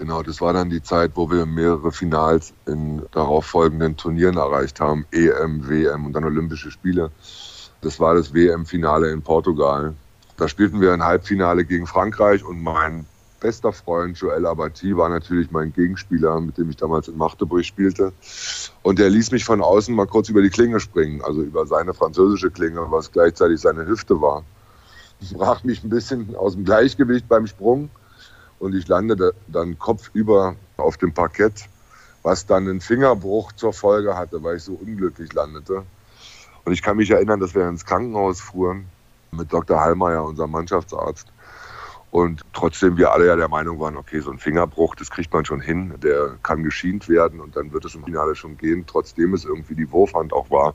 Genau, 0.00 0.22
das 0.22 0.40
war 0.40 0.54
dann 0.54 0.70
die 0.70 0.82
Zeit, 0.82 1.10
wo 1.14 1.30
wir 1.30 1.44
mehrere 1.44 1.92
Finals 1.92 2.54
in 2.64 3.02
darauf 3.10 3.44
folgenden 3.44 3.98
Turnieren 3.98 4.38
erreicht 4.38 4.80
haben, 4.80 5.04
EM, 5.10 5.68
WM 5.68 6.06
und 6.06 6.14
dann 6.14 6.24
Olympische 6.24 6.70
Spiele. 6.70 7.10
Das 7.82 8.00
war 8.00 8.14
das 8.14 8.32
WM-Finale 8.32 9.10
in 9.10 9.20
Portugal. 9.20 9.92
Da 10.38 10.48
spielten 10.48 10.80
wir 10.80 10.94
ein 10.94 11.04
Halbfinale 11.04 11.66
gegen 11.66 11.86
Frankreich 11.86 12.42
und 12.42 12.62
mein 12.62 13.04
bester 13.40 13.74
Freund 13.74 14.16
Joel 14.16 14.46
Abati 14.46 14.96
war 14.96 15.10
natürlich 15.10 15.50
mein 15.50 15.70
Gegenspieler, 15.74 16.40
mit 16.40 16.56
dem 16.56 16.70
ich 16.70 16.76
damals 16.76 17.08
in 17.08 17.18
Magdeburg 17.18 17.66
spielte. 17.66 18.14
Und 18.80 18.98
der 18.98 19.10
ließ 19.10 19.32
mich 19.32 19.44
von 19.44 19.60
außen 19.60 19.94
mal 19.94 20.06
kurz 20.06 20.30
über 20.30 20.40
die 20.40 20.48
Klinge 20.48 20.80
springen, 20.80 21.20
also 21.20 21.42
über 21.42 21.66
seine 21.66 21.92
französische 21.92 22.50
Klinge, 22.50 22.86
was 22.90 23.12
gleichzeitig 23.12 23.60
seine 23.60 23.86
Hüfte 23.86 24.22
war. 24.22 24.44
Das 25.20 25.34
brach 25.34 25.62
mich 25.62 25.84
ein 25.84 25.90
bisschen 25.90 26.34
aus 26.36 26.54
dem 26.54 26.64
Gleichgewicht 26.64 27.28
beim 27.28 27.46
Sprung 27.46 27.90
und 28.60 28.74
ich 28.74 28.86
landete 28.86 29.34
dann 29.48 29.78
kopfüber 29.78 30.54
auf 30.76 30.96
dem 30.98 31.12
Parkett, 31.12 31.68
was 32.22 32.46
dann 32.46 32.68
einen 32.68 32.80
Fingerbruch 32.80 33.52
zur 33.52 33.72
Folge 33.72 34.16
hatte, 34.16 34.42
weil 34.42 34.58
ich 34.58 34.62
so 34.62 34.74
unglücklich 34.74 35.32
landete. 35.32 35.82
Und 36.64 36.72
ich 36.72 36.82
kann 36.82 36.98
mich 36.98 37.10
erinnern, 37.10 37.40
dass 37.40 37.54
wir 37.54 37.66
ins 37.68 37.84
Krankenhaus 37.84 38.40
fuhren 38.40 38.84
mit 39.32 39.52
Dr. 39.52 39.80
Hallmeier, 39.80 40.24
unserem 40.24 40.50
Mannschaftsarzt. 40.50 41.26
Und 42.10 42.44
trotzdem 42.52 42.96
wir 42.96 43.12
alle 43.12 43.26
ja 43.28 43.36
der 43.36 43.48
Meinung 43.48 43.78
waren, 43.80 43.96
okay, 43.96 44.20
so 44.20 44.30
ein 44.30 44.38
Fingerbruch, 44.38 44.94
das 44.96 45.10
kriegt 45.10 45.32
man 45.32 45.44
schon 45.44 45.60
hin, 45.60 45.94
der 46.02 46.36
kann 46.42 46.62
geschient 46.62 47.08
werden 47.08 47.40
und 47.40 47.56
dann 47.56 47.72
wird 47.72 47.84
es 47.84 47.94
im 47.94 48.04
Finale 48.04 48.34
schon 48.34 48.58
gehen, 48.58 48.84
trotzdem 48.86 49.32
es 49.32 49.44
irgendwie 49.44 49.76
die 49.76 49.90
Wurfhand 49.90 50.32
auch 50.32 50.50
war. 50.50 50.74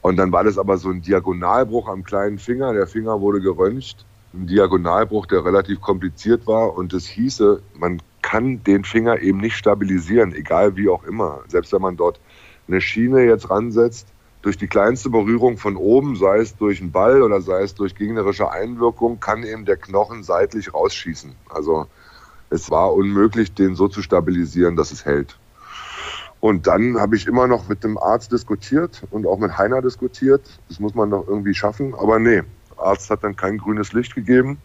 Und 0.00 0.16
dann 0.16 0.30
war 0.30 0.44
das 0.44 0.56
aber 0.56 0.78
so 0.78 0.90
ein 0.90 1.02
Diagonalbruch 1.02 1.88
am 1.88 2.04
kleinen 2.04 2.38
Finger, 2.38 2.72
der 2.72 2.86
Finger 2.86 3.20
wurde 3.20 3.40
geröntgt, 3.40 4.06
ein 4.38 4.46
Diagonalbruch, 4.46 5.26
der 5.26 5.44
relativ 5.44 5.80
kompliziert 5.80 6.46
war 6.46 6.76
und 6.76 6.92
das 6.92 7.06
hieße, 7.06 7.62
man 7.74 8.00
kann 8.22 8.62
den 8.64 8.84
Finger 8.84 9.20
eben 9.20 9.38
nicht 9.38 9.56
stabilisieren, 9.56 10.34
egal 10.34 10.76
wie 10.76 10.88
auch 10.88 11.04
immer. 11.04 11.40
Selbst 11.48 11.72
wenn 11.72 11.82
man 11.82 11.96
dort 11.96 12.20
eine 12.66 12.80
Schiene 12.80 13.24
jetzt 13.24 13.50
ransetzt, 13.50 14.08
durch 14.42 14.56
die 14.56 14.68
kleinste 14.68 15.10
Berührung 15.10 15.58
von 15.58 15.76
oben, 15.76 16.16
sei 16.16 16.38
es 16.38 16.56
durch 16.56 16.80
einen 16.80 16.92
Ball 16.92 17.22
oder 17.22 17.40
sei 17.40 17.62
es 17.62 17.74
durch 17.74 17.94
gegnerische 17.94 18.50
Einwirkung, 18.50 19.18
kann 19.18 19.42
eben 19.42 19.64
der 19.64 19.76
Knochen 19.76 20.22
seitlich 20.22 20.72
rausschießen. 20.72 21.34
Also 21.50 21.86
es 22.50 22.70
war 22.70 22.94
unmöglich, 22.94 23.52
den 23.54 23.74
so 23.74 23.88
zu 23.88 24.00
stabilisieren, 24.00 24.76
dass 24.76 24.92
es 24.92 25.04
hält. 25.04 25.36
Und 26.40 26.68
dann 26.68 27.00
habe 27.00 27.16
ich 27.16 27.26
immer 27.26 27.48
noch 27.48 27.68
mit 27.68 27.82
dem 27.82 27.98
Arzt 27.98 28.30
diskutiert 28.30 29.02
und 29.10 29.26
auch 29.26 29.38
mit 29.38 29.58
Heiner 29.58 29.82
diskutiert. 29.82 30.42
Das 30.68 30.78
muss 30.78 30.94
man 30.94 31.08
noch 31.08 31.26
irgendwie 31.26 31.54
schaffen. 31.54 31.94
Aber 31.94 32.20
nee, 32.20 32.42
Arzt 32.78 33.10
hat 33.10 33.24
dann 33.24 33.36
kein 33.36 33.58
grünes 33.58 33.92
Licht 33.92 34.14
gegeben, 34.14 34.58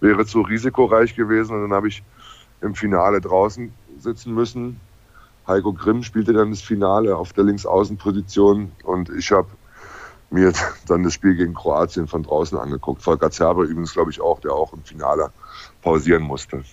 wäre 0.00 0.26
zu 0.26 0.40
risikoreich 0.40 1.14
gewesen. 1.14 1.54
Und 1.54 1.62
dann 1.62 1.72
habe 1.72 1.88
ich 1.88 2.02
im 2.60 2.74
Finale 2.74 3.20
draußen 3.20 3.72
sitzen 3.98 4.34
müssen 4.34 4.80
Heiko 5.48 5.72
Grimm 5.72 6.02
spielte 6.02 6.34
dann 6.34 6.50
das 6.50 6.60
Finale 6.60 7.16
auf 7.16 7.32
der 7.32 7.44
Linksaußenposition 7.44 8.70
und 8.84 9.08
ich 9.08 9.32
habe 9.32 9.48
mir 10.30 10.52
dann 10.86 11.02
das 11.02 11.14
Spiel 11.14 11.34
gegen 11.34 11.54
Kroatien 11.54 12.06
von 12.06 12.22
draußen 12.22 12.58
angeguckt. 12.58 13.02
Volker 13.02 13.30
Zerber 13.30 13.62
übrigens, 13.62 13.94
glaube 13.94 14.10
ich, 14.10 14.20
auch, 14.20 14.40
der 14.40 14.52
auch 14.52 14.74
im 14.74 14.84
Finale 14.84 15.30
pausieren 15.80 16.22
musste. 16.22 16.64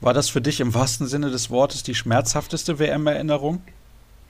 War 0.00 0.12
das 0.12 0.28
für 0.28 0.40
dich 0.40 0.58
im 0.58 0.74
wahrsten 0.74 1.06
Sinne 1.06 1.30
des 1.30 1.48
Wortes 1.48 1.84
die 1.84 1.94
schmerzhafteste 1.94 2.80
WM-Erinnerung? 2.80 3.62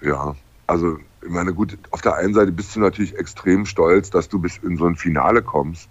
Ja, 0.02 0.36
also 0.66 0.98
ich 1.22 1.30
meine, 1.30 1.54
gut, 1.54 1.78
auf 1.90 2.00
der 2.00 2.16
einen 2.16 2.34
Seite 2.34 2.52
bist 2.52 2.74
du 2.74 2.80
natürlich 2.80 3.16
extrem 3.16 3.66
stolz, 3.66 4.10
dass 4.10 4.28
du 4.28 4.38
bis 4.40 4.58
in 4.58 4.76
so 4.76 4.86
ein 4.86 4.96
Finale 4.96 5.42
kommst. 5.42 5.88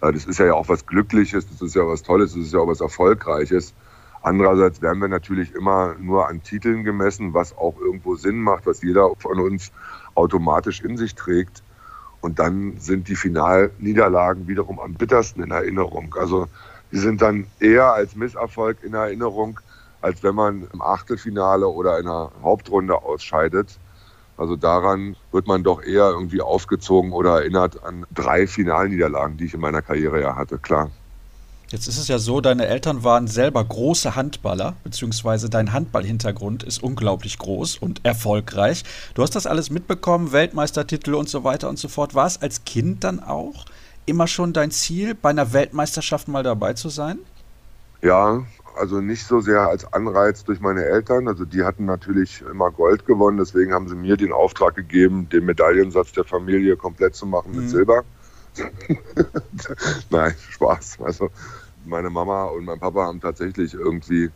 Äh, 0.00 0.12
das 0.12 0.26
ist 0.26 0.38
ja 0.38 0.52
auch 0.54 0.68
was 0.68 0.86
Glückliches, 0.86 1.48
das 1.48 1.62
ist 1.62 1.74
ja 1.74 1.86
was 1.86 2.02
Tolles, 2.02 2.34
das 2.34 2.44
ist 2.44 2.52
ja 2.52 2.60
auch 2.60 2.68
was 2.68 2.80
Erfolgreiches. 2.80 3.74
Andererseits 4.22 4.82
werden 4.82 5.00
wir 5.00 5.08
natürlich 5.08 5.54
immer 5.54 5.94
nur 5.98 6.28
an 6.28 6.42
Titeln 6.42 6.84
gemessen, 6.84 7.32
was 7.32 7.56
auch 7.56 7.78
irgendwo 7.80 8.16
Sinn 8.16 8.40
macht, 8.40 8.66
was 8.66 8.82
jeder 8.82 9.10
von 9.18 9.40
uns 9.40 9.72
automatisch 10.14 10.82
in 10.82 10.98
sich 10.98 11.14
trägt. 11.14 11.62
Und 12.20 12.38
dann 12.38 12.78
sind 12.78 13.08
die 13.08 13.16
Finalniederlagen 13.16 14.46
wiederum 14.46 14.78
am 14.78 14.92
bittersten 14.92 15.42
in 15.42 15.50
Erinnerung. 15.52 16.14
Also 16.18 16.48
die 16.92 16.98
sind 16.98 17.22
dann 17.22 17.46
eher 17.60 17.94
als 17.94 18.14
Misserfolg 18.14 18.82
in 18.82 18.92
Erinnerung, 18.92 19.58
als 20.02 20.22
wenn 20.22 20.34
man 20.34 20.68
im 20.70 20.82
Achtelfinale 20.82 21.66
oder 21.66 21.98
in 21.98 22.06
einer 22.06 22.30
Hauptrunde 22.42 23.02
ausscheidet. 23.02 23.78
Also 24.40 24.56
daran 24.56 25.16
wird 25.32 25.46
man 25.46 25.62
doch 25.62 25.82
eher 25.82 26.08
irgendwie 26.08 26.40
aufgezogen 26.40 27.12
oder 27.12 27.40
erinnert 27.40 27.84
an 27.84 28.06
drei 28.14 28.46
Finalniederlagen, 28.46 29.36
die 29.36 29.44
ich 29.44 29.52
in 29.52 29.60
meiner 29.60 29.82
Karriere 29.82 30.18
ja 30.18 30.34
hatte, 30.34 30.56
klar. 30.56 30.90
Jetzt 31.68 31.86
ist 31.88 31.98
es 31.98 32.08
ja 32.08 32.18
so, 32.18 32.40
deine 32.40 32.64
Eltern 32.66 33.04
waren 33.04 33.28
selber 33.28 33.62
große 33.62 34.16
Handballer, 34.16 34.76
beziehungsweise 34.82 35.50
dein 35.50 35.74
Handballhintergrund 35.74 36.62
ist 36.62 36.82
unglaublich 36.82 37.38
groß 37.38 37.76
und 37.76 38.00
erfolgreich. 38.02 38.82
Du 39.12 39.22
hast 39.22 39.36
das 39.36 39.46
alles 39.46 39.68
mitbekommen, 39.68 40.32
Weltmeistertitel 40.32 41.14
und 41.14 41.28
so 41.28 41.44
weiter 41.44 41.68
und 41.68 41.78
so 41.78 41.88
fort. 41.88 42.14
War 42.14 42.26
es 42.26 42.40
als 42.40 42.64
Kind 42.64 43.04
dann 43.04 43.22
auch 43.22 43.66
immer 44.06 44.26
schon 44.26 44.54
dein 44.54 44.70
Ziel, 44.70 45.14
bei 45.14 45.28
einer 45.28 45.52
Weltmeisterschaft 45.52 46.28
mal 46.28 46.42
dabei 46.42 46.72
zu 46.72 46.88
sein? 46.88 47.18
Ja, 48.00 48.42
also 48.80 49.00
nicht 49.00 49.26
so 49.26 49.40
sehr 49.40 49.68
als 49.68 49.92
Anreiz 49.92 50.42
durch 50.44 50.60
meine 50.60 50.84
Eltern. 50.84 51.28
Also 51.28 51.44
die 51.44 51.62
hatten 51.62 51.84
natürlich 51.84 52.42
immer 52.50 52.70
Gold 52.70 53.06
gewonnen, 53.06 53.36
deswegen 53.36 53.72
haben 53.72 53.88
sie 53.88 53.94
mir 53.94 54.16
den 54.16 54.32
Auftrag 54.32 54.74
gegeben, 54.74 55.28
den 55.28 55.44
Medaillensatz 55.44 56.12
der 56.12 56.24
Familie 56.24 56.76
komplett 56.76 57.14
zu 57.14 57.26
machen 57.26 57.52
mit 57.52 57.64
mhm. 57.64 57.68
Silber. 57.68 58.04
Nein, 60.10 60.34
Spaß. 60.50 60.98
Also 61.02 61.30
meine 61.84 62.10
Mama 62.10 62.44
und 62.46 62.64
mein 62.64 62.80
Papa 62.80 63.06
haben 63.06 63.20
tatsächlich 63.20 63.74
irgendwie 63.74 64.30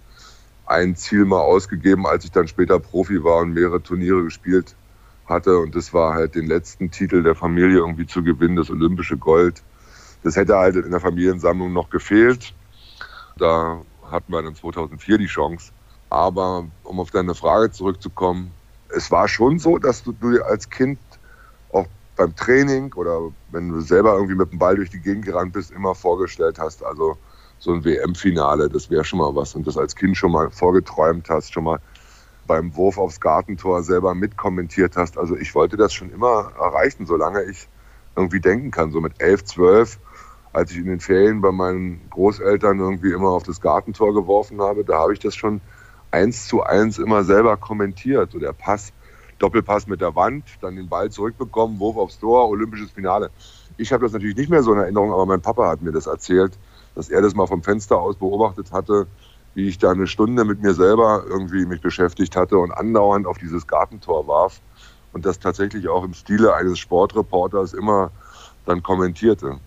ein 0.67 0.95
Ziel 0.95 1.25
mal 1.25 1.41
ausgegeben, 1.41 2.07
als 2.07 2.25
ich 2.25 2.31
dann 2.31 2.49
später 2.49 2.79
Profi 2.79 3.25
war 3.25 3.39
und 3.39 3.53
mehrere 3.53 3.83
Turniere 3.83 4.23
gespielt 4.23 4.75
hatte. 5.27 5.59
Und 5.59 5.75
das 5.75 5.93
war 5.93 6.15
halt 6.15 6.35
den 6.35 6.47
letzten 6.47 6.91
Titel 6.91 7.23
der 7.23 7.35
Familie 7.35 7.79
irgendwie 7.79 8.07
zu 8.07 8.23
gewinnen, 8.23 8.57
das 8.57 8.71
olympische 8.71 9.17
Gold. 9.17 9.63
Das 10.23 10.37
hätte 10.37 10.57
halt 10.57 10.77
in 10.77 10.91
der 10.91 11.01
Familiensammlung 11.01 11.73
noch 11.73 11.91
gefehlt. 11.91 12.55
Da 13.37 13.83
hatten 14.15 14.33
wir 14.33 14.43
dann 14.43 14.55
2004 14.55 15.19
die 15.19 15.27
Chance. 15.27 15.73
Aber 16.11 16.67
um 16.85 17.01
auf 17.01 17.11
deine 17.11 17.35
Frage 17.35 17.71
zurückzukommen, 17.71 18.53
es 18.89 19.11
war 19.11 19.29
schon 19.29 19.59
so, 19.59 19.79
dass 19.79 20.03
du, 20.03 20.13
du 20.13 20.43
als 20.43 20.71
Kind 20.71 20.99
auch 21.73 21.87
beim 22.17 22.35
Training 22.37 22.93
oder 22.95 23.33
wenn 23.51 23.69
du 23.69 23.81
selber 23.81 24.15
irgendwie 24.15 24.37
mit 24.37 24.53
dem 24.53 24.59
Ball 24.59 24.77
durch 24.77 24.91
die 24.91 25.01
Gegend 25.01 25.25
gerannt 25.25 25.53
bist, 25.53 25.73
immer 25.73 25.95
vorgestellt 25.95 26.59
hast, 26.59 26.85
also 26.85 27.17
so 27.59 27.73
ein 27.73 27.85
WM-Finale, 27.85 28.69
das 28.69 28.91
wäre 28.91 29.05
schon 29.05 29.19
mal 29.19 29.35
was. 29.35 29.55
Und 29.55 29.67
das 29.67 29.77
als 29.77 29.97
Kind 29.97 30.17
schon 30.17 30.33
mal 30.33 30.51
vorgeträumt 30.51 31.29
hast, 31.29 31.53
schon 31.53 31.65
mal 31.65 31.81
beim 32.47 32.77
Wurf 32.77 32.99
aufs 32.99 33.21
Gartentor 33.21 33.83
selber 33.83 34.15
mitkommentiert 34.15 34.97
hast. 34.97 35.19
Also 35.19 35.37
ich 35.37 35.55
wollte 35.55 35.77
das 35.77 35.93
schon 35.93 36.11
immer 36.11 36.53
erreichen, 36.59 37.07
solange 37.07 37.43
ich 37.45 37.69
irgendwie 38.17 38.41
denken 38.41 38.71
kann. 38.71 38.93
So 38.93 39.01
mit 39.01 39.21
elf, 39.21 39.45
zwölf, 39.45 39.99
als 40.55 40.71
ich 40.71 40.79
in 40.79 40.87
den 40.87 41.01
Ferien 41.01 41.41
bei 41.41 41.51
meinen 41.51 42.09
Großeltern 42.11 42.79
irgendwie 42.79 43.13
immer 43.13 43.31
auf 43.31 43.43
das 43.43 43.61
Gartentor 43.61 44.15
geworfen 44.15 44.61
habe, 44.61 44.85
da 44.85 45.01
habe 45.01 45.13
ich 45.13 45.19
das 45.19 45.35
schon 45.35 45.61
eins 46.13 46.47
zu 46.47 46.63
eins 46.63 46.99
immer 46.99 47.25
selber 47.25 47.57
kommentiert. 47.57 48.31
So 48.31 48.39
der 48.39 48.53
Pass, 48.53 48.93
Doppelpass 49.39 49.89
mit 49.89 50.01
der 50.01 50.15
Wand, 50.15 50.45
dann 50.61 50.77
den 50.77 50.89
Ball 50.89 51.11
zurückbekommen, 51.11 51.81
Wurf 51.81 51.97
aufs 51.97 52.21
Tor, 52.21 52.49
olympisches 52.49 52.93
Finale. 52.93 53.31
Ich 53.77 53.93
habe 53.93 54.05
das 54.05 54.13
natürlich 54.13 54.37
nicht 54.37 54.49
mehr 54.49 54.63
so 54.63 54.73
in 54.73 54.79
Erinnerung, 54.79 55.13
aber 55.13 55.27
mein 55.27 55.43
Papa 55.43 55.69
hat 55.69 55.83
mir 55.83 55.91
das 55.91 56.07
erzählt, 56.07 56.57
dass 56.95 57.11
er 57.11 57.21
das 57.21 57.35
mal 57.35 57.49
vom 57.49 57.65
Fenster 57.65 57.99
aus 57.99 58.15
beobachtet 58.15 58.71
hatte, 58.71 59.09
wie 59.55 59.67
ich 59.67 59.79
da 59.79 59.91
eine 59.91 60.07
Stunde 60.07 60.45
mit 60.45 60.63
mir 60.63 60.75
selber 60.75 61.25
irgendwie 61.29 61.67
mich 61.67 61.81
beschäftigt 61.81 62.37
hatte 62.37 62.59
und 62.59 62.71
andauernd 62.71 63.27
auf 63.27 63.39
dieses 63.39 63.67
Gartentor 63.67 64.29
warf 64.29 64.61
und 65.13 65.27
das 65.27 65.41
tatsächlich 65.41 65.89
auch 65.89 66.05
im 66.05 66.15
Stile 66.15 66.55
eines 66.55 66.79
Sportreporters 66.79 67.73
immer 67.73 68.13
dann 68.67 68.85
kommentierte. 68.85 69.59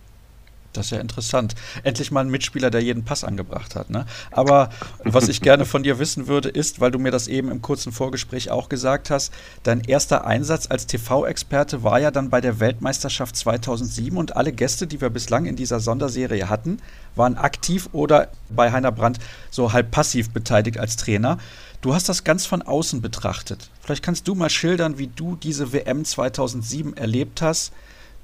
Das 0.72 0.86
ist 0.86 0.90
ja 0.92 0.98
interessant. 0.98 1.54
Endlich 1.82 2.10
mal 2.10 2.20
ein 2.20 2.30
Mitspieler, 2.30 2.70
der 2.70 2.82
jeden 2.82 3.04
Pass 3.04 3.24
angebracht 3.24 3.74
hat. 3.74 3.90
Ne? 3.90 4.06
Aber 4.30 4.68
was 5.02 5.28
ich 5.28 5.40
gerne 5.40 5.64
von 5.64 5.82
dir 5.82 5.98
wissen 5.98 6.26
würde, 6.26 6.48
ist, 6.50 6.80
weil 6.80 6.90
du 6.90 6.98
mir 6.98 7.10
das 7.10 7.26
eben 7.26 7.50
im 7.50 7.62
kurzen 7.62 7.90
Vorgespräch 7.90 8.50
auch 8.50 8.68
gesagt 8.68 9.10
hast, 9.10 9.32
dein 9.62 9.80
erster 9.80 10.26
Einsatz 10.26 10.66
als 10.70 10.86
TV-Experte 10.86 11.82
war 11.82 11.98
ja 12.00 12.10
dann 12.10 12.28
bei 12.30 12.40
der 12.40 12.60
Weltmeisterschaft 12.60 13.34
2007 13.36 14.16
und 14.16 14.36
alle 14.36 14.52
Gäste, 14.52 14.86
die 14.86 15.00
wir 15.00 15.10
bislang 15.10 15.46
in 15.46 15.56
dieser 15.56 15.80
Sonderserie 15.80 16.48
hatten, 16.48 16.78
waren 17.16 17.36
aktiv 17.36 17.88
oder 17.92 18.28
bei 18.50 18.70
Heiner 18.70 18.92
Brandt 18.92 19.18
so 19.50 19.72
halb 19.72 19.90
passiv 19.90 20.30
beteiligt 20.30 20.78
als 20.78 20.96
Trainer. 20.96 21.38
Du 21.80 21.94
hast 21.94 22.08
das 22.08 22.24
ganz 22.24 22.44
von 22.44 22.62
außen 22.62 23.00
betrachtet. 23.00 23.70
Vielleicht 23.80 24.02
kannst 24.02 24.28
du 24.28 24.34
mal 24.34 24.50
schildern, 24.50 24.98
wie 24.98 25.06
du 25.06 25.36
diese 25.36 25.72
WM 25.72 26.04
2007 26.04 26.96
erlebt 26.96 27.40
hast, 27.40 27.72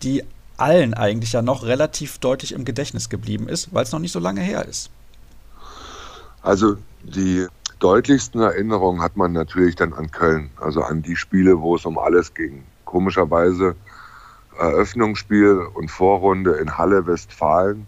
die 0.03 0.25
allen 0.57 0.95
eigentlich 0.95 1.33
ja 1.33 1.43
noch 1.43 1.65
relativ 1.65 2.19
deutlich 2.19 2.53
im 2.53 2.65
Gedächtnis 2.65 3.09
geblieben 3.09 3.49
ist, 3.49 3.75
weil 3.75 3.85
es 3.85 3.93
noch 3.93 3.99
nicht 3.99 4.13
so 4.13 4.21
lange 4.21 4.41
her 4.41 4.67
ist. 4.67 4.91
Also 6.43 6.77
die 7.03 7.47
deutlichsten 7.79 8.41
Erinnerungen 8.41 9.03
hat 9.03 9.17
man 9.17 9.33
natürlich 9.33 9.77
dann 9.77 9.93
an 9.93 10.11
Köln, 10.11 10.51
also 10.61 10.83
an 10.83 11.03
die 11.03 11.17
Spiele, 11.17 11.61
wo 11.61 11.77
es 11.77 11.85
um 11.85 11.99
alles 11.99 12.35
ging. 12.35 12.65
Komischerweise 12.85 13.75
Eröffnungsspiel 14.59 15.67
und 15.75 15.91
Vorrunde 15.91 16.53
in 16.53 16.79
Halle 16.79 17.07
Westfalen. 17.07 17.87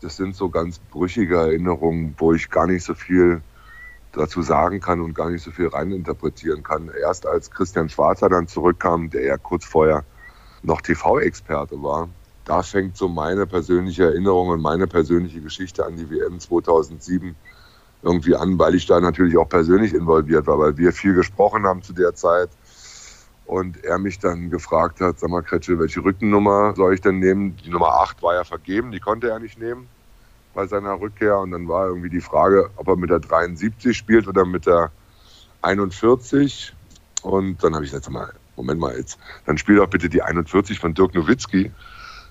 Das 0.00 0.16
sind 0.16 0.34
so 0.34 0.48
ganz 0.48 0.78
brüchige 0.78 1.36
Erinnerungen, 1.36 2.14
wo 2.18 2.32
ich 2.32 2.50
gar 2.50 2.66
nicht 2.66 2.84
so 2.84 2.94
viel 2.94 3.42
dazu 4.12 4.42
sagen 4.42 4.80
kann 4.80 5.00
und 5.00 5.14
gar 5.14 5.30
nicht 5.30 5.42
so 5.42 5.50
viel 5.50 5.68
reininterpretieren 5.68 6.62
kann. 6.62 6.90
Erst 7.02 7.26
als 7.26 7.50
Christian 7.50 7.88
Schwarzer 7.88 8.28
dann 8.28 8.48
zurückkam, 8.48 9.10
der 9.10 9.22
ja 9.22 9.36
kurz 9.36 9.64
vorher 9.64 10.04
noch 10.68 10.80
TV-Experte 10.82 11.82
war, 11.82 12.08
da 12.44 12.62
fängt 12.62 12.96
so 12.96 13.08
meine 13.08 13.46
persönliche 13.46 14.04
Erinnerung 14.04 14.48
und 14.48 14.62
meine 14.62 14.86
persönliche 14.86 15.40
Geschichte 15.40 15.84
an 15.84 15.96
die 15.96 16.08
WM 16.08 16.38
2007 16.38 17.34
irgendwie 18.02 18.36
an, 18.36 18.58
weil 18.58 18.74
ich 18.74 18.86
da 18.86 19.00
natürlich 19.00 19.36
auch 19.36 19.48
persönlich 19.48 19.92
involviert 19.92 20.46
war, 20.46 20.58
weil 20.58 20.76
wir 20.76 20.92
viel 20.92 21.14
gesprochen 21.14 21.66
haben 21.66 21.82
zu 21.82 21.92
der 21.92 22.14
Zeit. 22.14 22.48
Und 23.44 23.82
er 23.82 23.98
mich 23.98 24.18
dann 24.18 24.50
gefragt 24.50 25.00
hat, 25.00 25.18
sag 25.18 25.30
mal 25.30 25.42
Kretsche, 25.42 25.78
welche 25.78 26.04
Rückennummer 26.04 26.74
soll 26.76 26.94
ich 26.94 27.00
denn 27.00 27.18
nehmen? 27.18 27.56
Die 27.64 27.70
Nummer 27.70 27.94
8 28.02 28.22
war 28.22 28.34
ja 28.34 28.44
vergeben, 28.44 28.92
die 28.92 29.00
konnte 29.00 29.30
er 29.30 29.38
nicht 29.38 29.58
nehmen 29.58 29.88
bei 30.54 30.66
seiner 30.66 31.00
Rückkehr. 31.00 31.38
Und 31.38 31.52
dann 31.52 31.66
war 31.66 31.86
irgendwie 31.86 32.10
die 32.10 32.20
Frage, 32.20 32.70
ob 32.76 32.88
er 32.88 32.96
mit 32.96 33.10
der 33.10 33.20
73 33.20 33.96
spielt 33.96 34.28
oder 34.28 34.44
mit 34.44 34.66
der 34.66 34.90
41 35.62 36.74
und 37.22 37.62
dann 37.62 37.74
habe 37.74 37.84
ich 37.84 37.90
gesagt, 37.90 38.10
mal, 38.10 38.32
Moment 38.58 38.80
mal 38.80 38.96
jetzt, 38.96 39.18
dann 39.46 39.56
spiel 39.56 39.76
doch 39.76 39.88
bitte 39.88 40.08
die 40.08 40.22
41 40.22 40.78
von 40.78 40.92
Dirk 40.92 41.14
Nowitzki. 41.14 41.70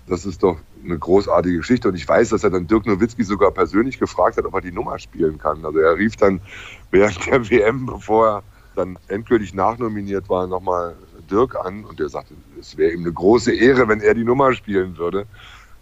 Das 0.07 0.25
ist 0.25 0.43
doch 0.43 0.57
eine 0.83 0.97
großartige 0.97 1.57
Geschichte. 1.57 1.89
Und 1.89 1.95
ich 1.95 2.07
weiß, 2.07 2.29
dass 2.29 2.43
er 2.43 2.49
dann 2.49 2.67
Dirk 2.67 2.85
Nowitzki 2.85 3.23
sogar 3.23 3.51
persönlich 3.51 3.99
gefragt 3.99 4.37
hat, 4.37 4.45
ob 4.45 4.53
er 4.53 4.61
die 4.61 4.71
Nummer 4.71 4.99
spielen 4.99 5.37
kann. 5.37 5.65
Also 5.65 5.79
er 5.79 5.97
rief 5.97 6.15
dann 6.15 6.41
während 6.91 7.25
der 7.25 7.49
WM, 7.49 7.85
bevor 7.85 8.27
er 8.27 8.43
dann 8.75 8.99
endgültig 9.07 9.53
nachnominiert 9.53 10.29
war, 10.29 10.47
nochmal 10.47 10.95
Dirk 11.29 11.55
an 11.55 11.83
und 11.83 11.99
der 11.99 12.09
sagte, 12.09 12.35
es 12.59 12.77
wäre 12.77 12.93
ihm 12.93 13.01
eine 13.01 13.11
große 13.11 13.53
Ehre, 13.53 13.87
wenn 13.87 14.01
er 14.01 14.13
die 14.13 14.23
Nummer 14.23 14.53
spielen 14.53 14.97
würde 14.97 15.25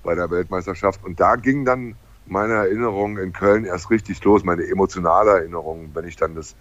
bei 0.04 0.16
der 0.16 0.32
Weltmeisterschaft. 0.32 1.04
Und 1.04 1.20
da 1.20 1.36
ging 1.36 1.66
dann 1.66 1.96
meine 2.26 2.54
Erinnerung 2.54 3.18
in 3.18 3.34
Köln 3.34 3.66
erst 3.66 3.90
richtig 3.90 4.24
los, 4.24 4.44
meine 4.44 4.66
emotionale 4.66 5.32
Erinnerung, 5.32 5.92
wenn 5.94 6.08
ich 6.08 6.16
dann 6.16 6.36
das 6.36 6.56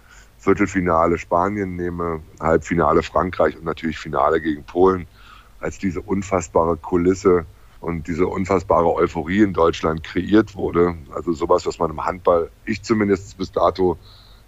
Viertelfinale 0.45 1.17
Spanien 1.17 1.75
nehme, 1.75 2.21
Halbfinale 2.39 3.01
Frankreich 3.01 3.57
und 3.57 3.65
natürlich 3.65 3.97
Finale 3.97 4.39
gegen 4.39 4.63
Polen, 4.63 5.07
als 5.59 5.79
diese 5.79 6.01
unfassbare 6.01 6.77
Kulisse 6.77 7.47
und 7.81 8.07
diese 8.07 8.27
unfassbare 8.27 8.93
Euphorie 8.93 9.41
in 9.41 9.53
Deutschland 9.53 10.03
kreiert 10.03 10.55
wurde. 10.55 10.95
Also 11.15 11.33
sowas, 11.33 11.65
was 11.65 11.79
man 11.79 11.89
im 11.89 12.05
Handball, 12.05 12.51
ich 12.63 12.83
zumindest 12.83 13.35
bis 13.39 13.51
dato, 13.51 13.97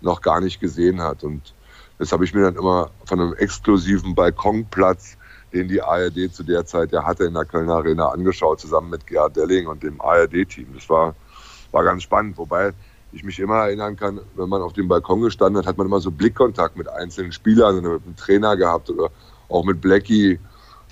noch 0.01 0.21
gar 0.21 0.39
nicht 0.39 0.59
gesehen 0.59 1.01
hat. 1.01 1.23
Und 1.23 1.55
das 1.97 2.11
habe 2.11 2.25
ich 2.25 2.33
mir 2.35 2.43
dann 2.43 2.55
immer 2.55 2.91
von 3.05 3.19
einem 3.19 3.33
exklusiven 3.33 4.13
Balkonplatz, 4.13 5.17
den 5.51 5.67
die 5.67 5.81
ARD 5.81 6.31
zu 6.31 6.43
der 6.43 6.67
Zeit 6.67 6.91
ja 6.91 7.05
hatte, 7.05 7.23
in 7.23 7.33
der 7.33 7.45
Kölner 7.45 7.73
Arena 7.73 8.09
angeschaut, 8.09 8.59
zusammen 8.59 8.91
mit 8.91 9.07
Gerhard 9.07 9.35
Delling 9.35 9.65
und 9.65 9.81
dem 9.81 9.99
ARD-Team. 9.99 10.75
Das 10.75 10.87
war, 10.89 11.15
war 11.71 11.83
ganz 11.83 12.03
spannend. 12.03 12.37
Wobei 12.37 12.73
ich 13.11 13.23
mich 13.23 13.39
immer 13.39 13.55
erinnern 13.55 13.95
kann, 13.95 14.19
wenn 14.35 14.49
man 14.49 14.61
auf 14.61 14.73
dem 14.73 14.87
Balkon 14.87 15.21
gestanden 15.21 15.57
hat, 15.57 15.67
hat 15.67 15.77
man 15.77 15.87
immer 15.87 15.99
so 15.99 16.11
Blickkontakt 16.11 16.75
mit 16.75 16.89
einzelnen 16.89 17.31
Spielern 17.31 17.79
oder 17.79 17.93
mit 17.93 18.05
dem 18.05 18.15
Trainer 18.15 18.57
gehabt 18.57 18.89
oder 18.89 19.09
auch 19.49 19.63
mit 19.63 19.81
Blackie, 19.81 20.39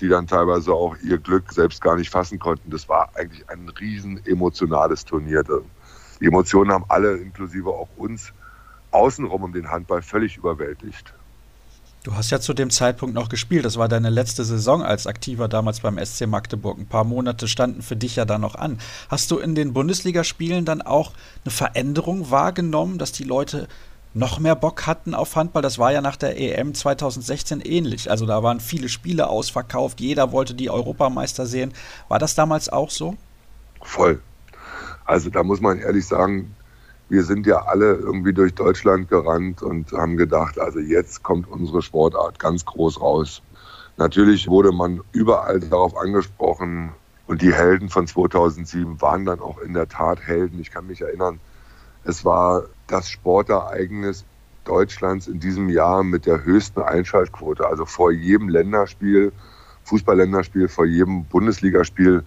die 0.00 0.08
dann 0.08 0.26
teilweise 0.26 0.72
auch 0.72 0.96
ihr 1.02 1.18
Glück 1.18 1.52
selbst 1.52 1.80
gar 1.82 1.96
nicht 1.96 2.10
fassen 2.10 2.38
konnten. 2.38 2.70
Das 2.70 2.88
war 2.88 3.10
eigentlich 3.14 3.48
ein 3.50 3.68
riesen 3.68 4.24
emotionales 4.26 5.04
Turnier. 5.04 5.44
Die 6.20 6.26
Emotionen 6.26 6.72
haben 6.72 6.84
alle, 6.88 7.16
inklusive 7.16 7.70
auch 7.70 7.88
uns, 7.96 8.32
außenrum 8.90 9.42
um 9.42 9.52
den 9.52 9.70
Handball 9.70 10.02
völlig 10.02 10.36
überwältigt. 10.36 11.14
Du 12.06 12.14
hast 12.14 12.30
ja 12.30 12.38
zu 12.38 12.54
dem 12.54 12.70
Zeitpunkt 12.70 13.16
noch 13.16 13.28
gespielt. 13.28 13.64
Das 13.64 13.78
war 13.78 13.88
deine 13.88 14.10
letzte 14.10 14.44
Saison 14.44 14.80
als 14.80 15.08
Aktiver 15.08 15.48
damals 15.48 15.80
beim 15.80 15.98
SC 15.98 16.28
Magdeburg. 16.28 16.78
Ein 16.78 16.86
paar 16.86 17.02
Monate 17.02 17.48
standen 17.48 17.82
für 17.82 17.96
dich 17.96 18.14
ja 18.14 18.24
da 18.24 18.38
noch 18.38 18.54
an. 18.54 18.78
Hast 19.08 19.32
du 19.32 19.38
in 19.38 19.56
den 19.56 19.72
Bundesligaspielen 19.72 20.64
dann 20.64 20.82
auch 20.82 21.10
eine 21.44 21.50
Veränderung 21.50 22.30
wahrgenommen, 22.30 22.98
dass 22.98 23.10
die 23.10 23.24
Leute 23.24 23.66
noch 24.14 24.38
mehr 24.38 24.54
Bock 24.54 24.86
hatten 24.86 25.16
auf 25.16 25.34
Handball? 25.34 25.62
Das 25.62 25.80
war 25.80 25.90
ja 25.90 26.00
nach 26.00 26.14
der 26.14 26.38
EM 26.38 26.74
2016 26.74 27.60
ähnlich. 27.60 28.08
Also 28.08 28.24
da 28.24 28.40
waren 28.40 28.60
viele 28.60 28.88
Spiele 28.88 29.26
ausverkauft. 29.26 30.00
Jeder 30.00 30.30
wollte 30.30 30.54
die 30.54 30.70
Europameister 30.70 31.44
sehen. 31.44 31.74
War 32.06 32.20
das 32.20 32.36
damals 32.36 32.68
auch 32.68 32.90
so? 32.90 33.16
Voll. 33.82 34.20
Also 35.04 35.28
da 35.28 35.42
muss 35.42 35.60
man 35.60 35.80
ehrlich 35.80 36.06
sagen, 36.06 36.54
wir 37.08 37.22
sind 37.22 37.46
ja 37.46 37.66
alle 37.66 37.94
irgendwie 37.94 38.32
durch 38.32 38.54
Deutschland 38.54 39.08
gerannt 39.08 39.62
und 39.62 39.92
haben 39.92 40.16
gedacht, 40.16 40.58
also 40.58 40.80
jetzt 40.80 41.22
kommt 41.22 41.48
unsere 41.48 41.82
Sportart 41.82 42.38
ganz 42.38 42.64
groß 42.64 43.00
raus. 43.00 43.42
Natürlich 43.96 44.48
wurde 44.48 44.72
man 44.72 45.00
überall 45.12 45.60
darauf 45.60 45.96
angesprochen 45.96 46.90
und 47.26 47.42
die 47.42 47.52
Helden 47.52 47.88
von 47.88 48.06
2007 48.06 49.00
waren 49.00 49.24
dann 49.24 49.40
auch 49.40 49.58
in 49.58 49.72
der 49.72 49.88
Tat 49.88 50.20
Helden. 50.20 50.60
Ich 50.60 50.70
kann 50.70 50.86
mich 50.86 51.00
erinnern, 51.00 51.40
es 52.04 52.24
war 52.24 52.64
das 52.86 53.08
Sportereignis 53.08 54.24
Deutschlands 54.64 55.28
in 55.28 55.40
diesem 55.40 55.68
Jahr 55.68 56.02
mit 56.02 56.26
der 56.26 56.44
höchsten 56.44 56.82
Einschaltquote. 56.82 57.66
Also 57.66 57.84
vor 57.84 58.12
jedem 58.12 58.48
Länderspiel, 58.48 59.32
Fußballländerspiel, 59.84 60.68
vor 60.68 60.86
jedem 60.86 61.24
Bundesligaspiel 61.24 62.24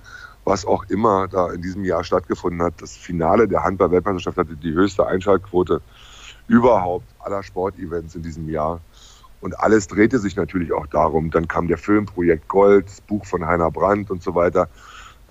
was 0.50 0.66
auch 0.66 0.84
immer 0.90 1.28
da 1.28 1.52
in 1.52 1.62
diesem 1.62 1.86
Jahr 1.86 2.04
stattgefunden 2.04 2.62
hat. 2.62 2.82
Das 2.82 2.98
Finale 2.98 3.48
der 3.48 3.64
Handball-Weltmeisterschaft 3.64 4.38
hatte 4.38 4.56
die 4.58 4.74
höchste 4.74 5.06
Einschaltquote 5.06 5.82
überhaupt 6.48 7.06
aller 7.20 7.44
Sportevents 7.44 8.16
in 8.16 8.24
diesem 8.24 8.50
Jahr. 8.50 8.82
Und 9.42 9.58
alles 9.60 9.88
drehte 9.88 10.20
sich 10.20 10.36
natürlich 10.36 10.74
auch 10.74 10.88
darum. 10.88 11.30
Dann 11.32 11.48
kam 11.48 11.68
der 11.68 11.78
Film 11.78 12.08
Projekt 12.08 12.50
Gold, 12.50 12.88
das 12.88 13.00
Buch 13.00 13.26
von 13.26 13.46
Heiner 13.46 13.72
Brandt 13.72 14.12
und 14.12 14.22
so 14.24 14.36
weiter. 14.36 14.68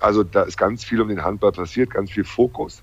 Also 0.00 0.22
da 0.22 0.42
ist 0.42 0.56
ganz 0.56 0.84
viel 0.84 1.00
um 1.00 1.08
den 1.08 1.22
Handball 1.22 1.52
passiert, 1.52 1.90
ganz 1.90 2.12
viel 2.12 2.24
Fokus 2.24 2.82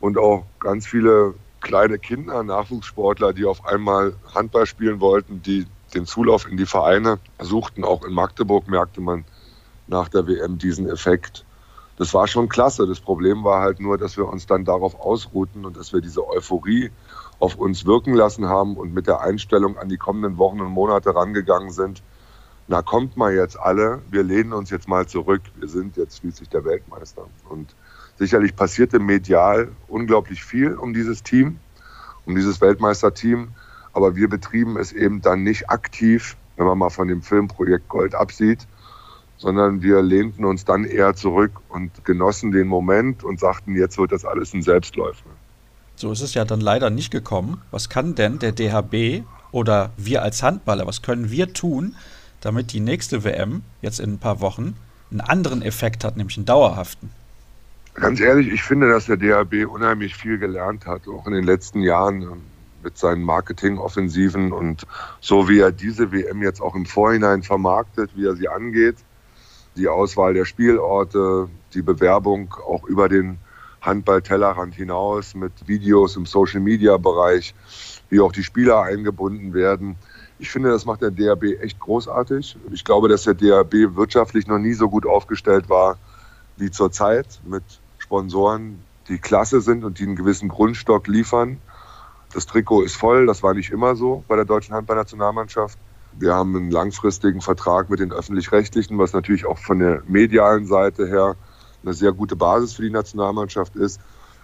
und 0.00 0.18
auch 0.18 0.44
ganz 0.58 0.86
viele 0.86 1.34
kleine 1.60 1.98
Kinder, 1.98 2.42
Nachwuchssportler, 2.42 3.32
die 3.32 3.44
auf 3.44 3.66
einmal 3.66 4.14
Handball 4.34 4.66
spielen 4.66 5.00
wollten, 5.00 5.42
die 5.42 5.66
den 5.94 6.06
Zulauf 6.06 6.48
in 6.48 6.56
die 6.56 6.66
Vereine 6.66 7.18
suchten. 7.40 7.84
Auch 7.84 8.02
in 8.04 8.14
Magdeburg 8.14 8.66
merkte 8.68 9.00
man 9.00 9.24
nach 9.86 10.08
der 10.08 10.26
WM 10.26 10.58
diesen 10.58 10.88
Effekt 10.88 11.45
das 11.96 12.12
war 12.12 12.26
schon 12.26 12.48
klasse. 12.48 12.86
Das 12.86 13.00
Problem 13.00 13.44
war 13.44 13.62
halt 13.62 13.80
nur, 13.80 13.98
dass 13.98 14.16
wir 14.16 14.28
uns 14.28 14.46
dann 14.46 14.64
darauf 14.64 15.00
ausruhten 15.00 15.64
und 15.64 15.76
dass 15.76 15.92
wir 15.92 16.00
diese 16.00 16.26
Euphorie 16.28 16.90
auf 17.38 17.56
uns 17.56 17.86
wirken 17.86 18.14
lassen 18.14 18.46
haben 18.46 18.76
und 18.76 18.94
mit 18.94 19.06
der 19.06 19.20
Einstellung 19.20 19.78
an 19.78 19.88
die 19.88 19.96
kommenden 19.96 20.38
Wochen 20.38 20.60
und 20.60 20.70
Monate 20.70 21.14
rangegangen 21.14 21.70
sind. 21.70 22.02
Na, 22.68 22.82
kommt 22.82 23.16
mal 23.16 23.32
jetzt 23.32 23.58
alle, 23.58 24.02
wir 24.10 24.22
lehnen 24.22 24.52
uns 24.52 24.70
jetzt 24.70 24.88
mal 24.88 25.06
zurück. 25.06 25.42
Wir 25.56 25.68
sind 25.68 25.96
jetzt 25.96 26.18
schließlich 26.18 26.48
der 26.48 26.64
Weltmeister. 26.64 27.26
Und 27.48 27.74
sicherlich 28.16 28.56
passierte 28.56 28.98
medial 28.98 29.68
unglaublich 29.88 30.42
viel 30.44 30.74
um 30.74 30.92
dieses 30.92 31.22
Team, 31.22 31.60
um 32.24 32.34
dieses 32.34 32.60
Weltmeisterteam. 32.60 33.48
Aber 33.92 34.16
wir 34.16 34.28
betrieben 34.28 34.76
es 34.76 34.92
eben 34.92 35.22
dann 35.22 35.42
nicht 35.44 35.70
aktiv, 35.70 36.36
wenn 36.56 36.66
man 36.66 36.76
mal 36.76 36.90
von 36.90 37.08
dem 37.08 37.22
Filmprojekt 37.22 37.88
Gold 37.88 38.14
absieht, 38.14 38.66
sondern 39.38 39.82
wir 39.82 40.02
lehnten 40.02 40.44
uns 40.44 40.64
dann 40.64 40.84
eher 40.84 41.14
zurück 41.14 41.52
und 41.68 42.04
genossen 42.04 42.52
den 42.52 42.66
Moment 42.66 43.22
und 43.22 43.40
sagten, 43.40 43.76
jetzt 43.76 43.98
wird 43.98 44.12
das 44.12 44.24
alles 44.24 44.54
ein 44.54 44.62
Selbstläufer. 44.62 45.28
So 45.96 46.12
ist 46.12 46.20
es 46.20 46.34
ja 46.34 46.44
dann 46.44 46.60
leider 46.60 46.90
nicht 46.90 47.10
gekommen. 47.10 47.60
Was 47.70 47.88
kann 47.88 48.14
denn 48.14 48.38
der 48.38 48.52
DHB 48.52 49.24
oder 49.50 49.90
wir 49.96 50.22
als 50.22 50.42
Handballer, 50.42 50.86
was 50.86 51.02
können 51.02 51.30
wir 51.30 51.52
tun, 51.52 51.96
damit 52.40 52.72
die 52.72 52.80
nächste 52.80 53.24
WM 53.24 53.62
jetzt 53.82 54.00
in 54.00 54.14
ein 54.14 54.18
paar 54.18 54.40
Wochen 54.40 54.76
einen 55.10 55.20
anderen 55.20 55.62
Effekt 55.62 56.04
hat, 56.04 56.16
nämlich 56.16 56.36
einen 56.36 56.46
dauerhaften? 56.46 57.10
Ganz 57.94 58.20
ehrlich, 58.20 58.48
ich 58.48 58.62
finde, 58.62 58.90
dass 58.90 59.06
der 59.06 59.16
DHB 59.16 59.66
unheimlich 59.66 60.14
viel 60.14 60.38
gelernt 60.38 60.84
hat, 60.84 61.08
auch 61.08 61.26
in 61.26 61.32
den 61.32 61.44
letzten 61.44 61.80
Jahren 61.80 62.22
ähm, 62.22 62.42
mit 62.82 62.98
seinen 62.98 63.22
Marketingoffensiven 63.22 64.52
und 64.52 64.86
so 65.20 65.48
wie 65.48 65.60
er 65.60 65.72
diese 65.72 66.12
WM 66.12 66.42
jetzt 66.42 66.60
auch 66.60 66.74
im 66.74 66.84
Vorhinein 66.84 67.42
vermarktet, 67.42 68.10
wie 68.14 68.26
er 68.26 68.36
sie 68.36 68.48
angeht 68.48 68.96
die 69.76 69.88
Auswahl 69.88 70.34
der 70.34 70.44
Spielorte, 70.44 71.48
die 71.74 71.82
Bewerbung 71.82 72.54
auch 72.66 72.84
über 72.84 73.08
den 73.08 73.38
Handball-Tellerrand 73.82 74.74
hinaus 74.74 75.34
mit 75.34 75.52
Videos 75.66 76.16
im 76.16 76.26
Social-Media-Bereich, 76.26 77.54
wie 78.08 78.20
auch 78.20 78.32
die 78.32 78.42
Spieler 78.42 78.82
eingebunden 78.82 79.54
werden. 79.54 79.96
Ich 80.38 80.50
finde, 80.50 80.70
das 80.70 80.84
macht 80.84 81.02
der 81.02 81.10
DRB 81.10 81.60
echt 81.60 81.78
großartig. 81.78 82.56
Ich 82.72 82.84
glaube, 82.84 83.08
dass 83.08 83.24
der 83.24 83.34
DRB 83.34 83.96
wirtschaftlich 83.96 84.46
noch 84.46 84.58
nie 84.58 84.74
so 84.74 84.88
gut 84.88 85.06
aufgestellt 85.06 85.68
war 85.68 85.98
wie 86.56 86.70
zurzeit 86.70 87.26
mit 87.44 87.62
Sponsoren, 87.98 88.82
die 89.08 89.18
klasse 89.18 89.60
sind 89.60 89.84
und 89.84 89.98
die 89.98 90.04
einen 90.04 90.16
gewissen 90.16 90.48
Grundstock 90.48 91.06
liefern. 91.06 91.58
Das 92.32 92.46
Trikot 92.46 92.82
ist 92.82 92.96
voll, 92.96 93.26
das 93.26 93.42
war 93.42 93.54
nicht 93.54 93.70
immer 93.70 93.94
so 93.94 94.24
bei 94.26 94.36
der 94.36 94.44
deutschen 94.44 94.74
Handballnationalmannschaft. 94.74 95.78
Wir 96.18 96.34
haben 96.34 96.56
einen 96.56 96.70
langfristigen 96.70 97.42
Vertrag 97.42 97.90
mit 97.90 98.00
den 98.00 98.10
öffentlich-rechtlichen, 98.10 98.98
was 98.98 99.12
natürlich 99.12 99.44
auch 99.44 99.58
von 99.58 99.80
der 99.80 100.02
medialen 100.08 100.64
Seite 100.64 101.06
her 101.06 101.36
eine 101.82 101.92
sehr 101.92 102.12
gute 102.12 102.36
Basis 102.36 102.72
für 102.72 102.82
die 102.82 102.90
Nationalmannschaft 102.90 103.76
ist. 103.76 104.00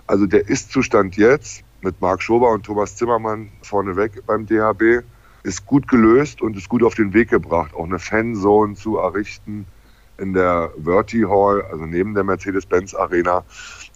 Also 0.06 0.26
der 0.26 0.48
Ist-Zustand 0.48 1.16
jetzt 1.16 1.64
mit 1.80 1.98
Marc 2.02 2.22
Schober 2.22 2.50
und 2.50 2.66
Thomas 2.66 2.96
Zimmermann 2.96 3.50
vorneweg 3.62 4.26
beim 4.26 4.44
DHB 4.44 5.02
ist 5.44 5.64
gut 5.64 5.88
gelöst 5.88 6.42
und 6.42 6.58
ist 6.58 6.68
gut 6.68 6.82
auf 6.82 6.94
den 6.94 7.14
Weg 7.14 7.30
gebracht, 7.30 7.74
auch 7.74 7.84
eine 7.84 7.98
Fanzone 7.98 8.74
zu 8.74 8.98
errichten 8.98 9.64
in 10.18 10.34
der 10.34 10.72
Verti 10.84 11.22
Hall, 11.22 11.62
also 11.62 11.86
neben 11.86 12.12
der 12.14 12.22
Mercedes-Benz 12.22 12.94
Arena. 12.94 13.44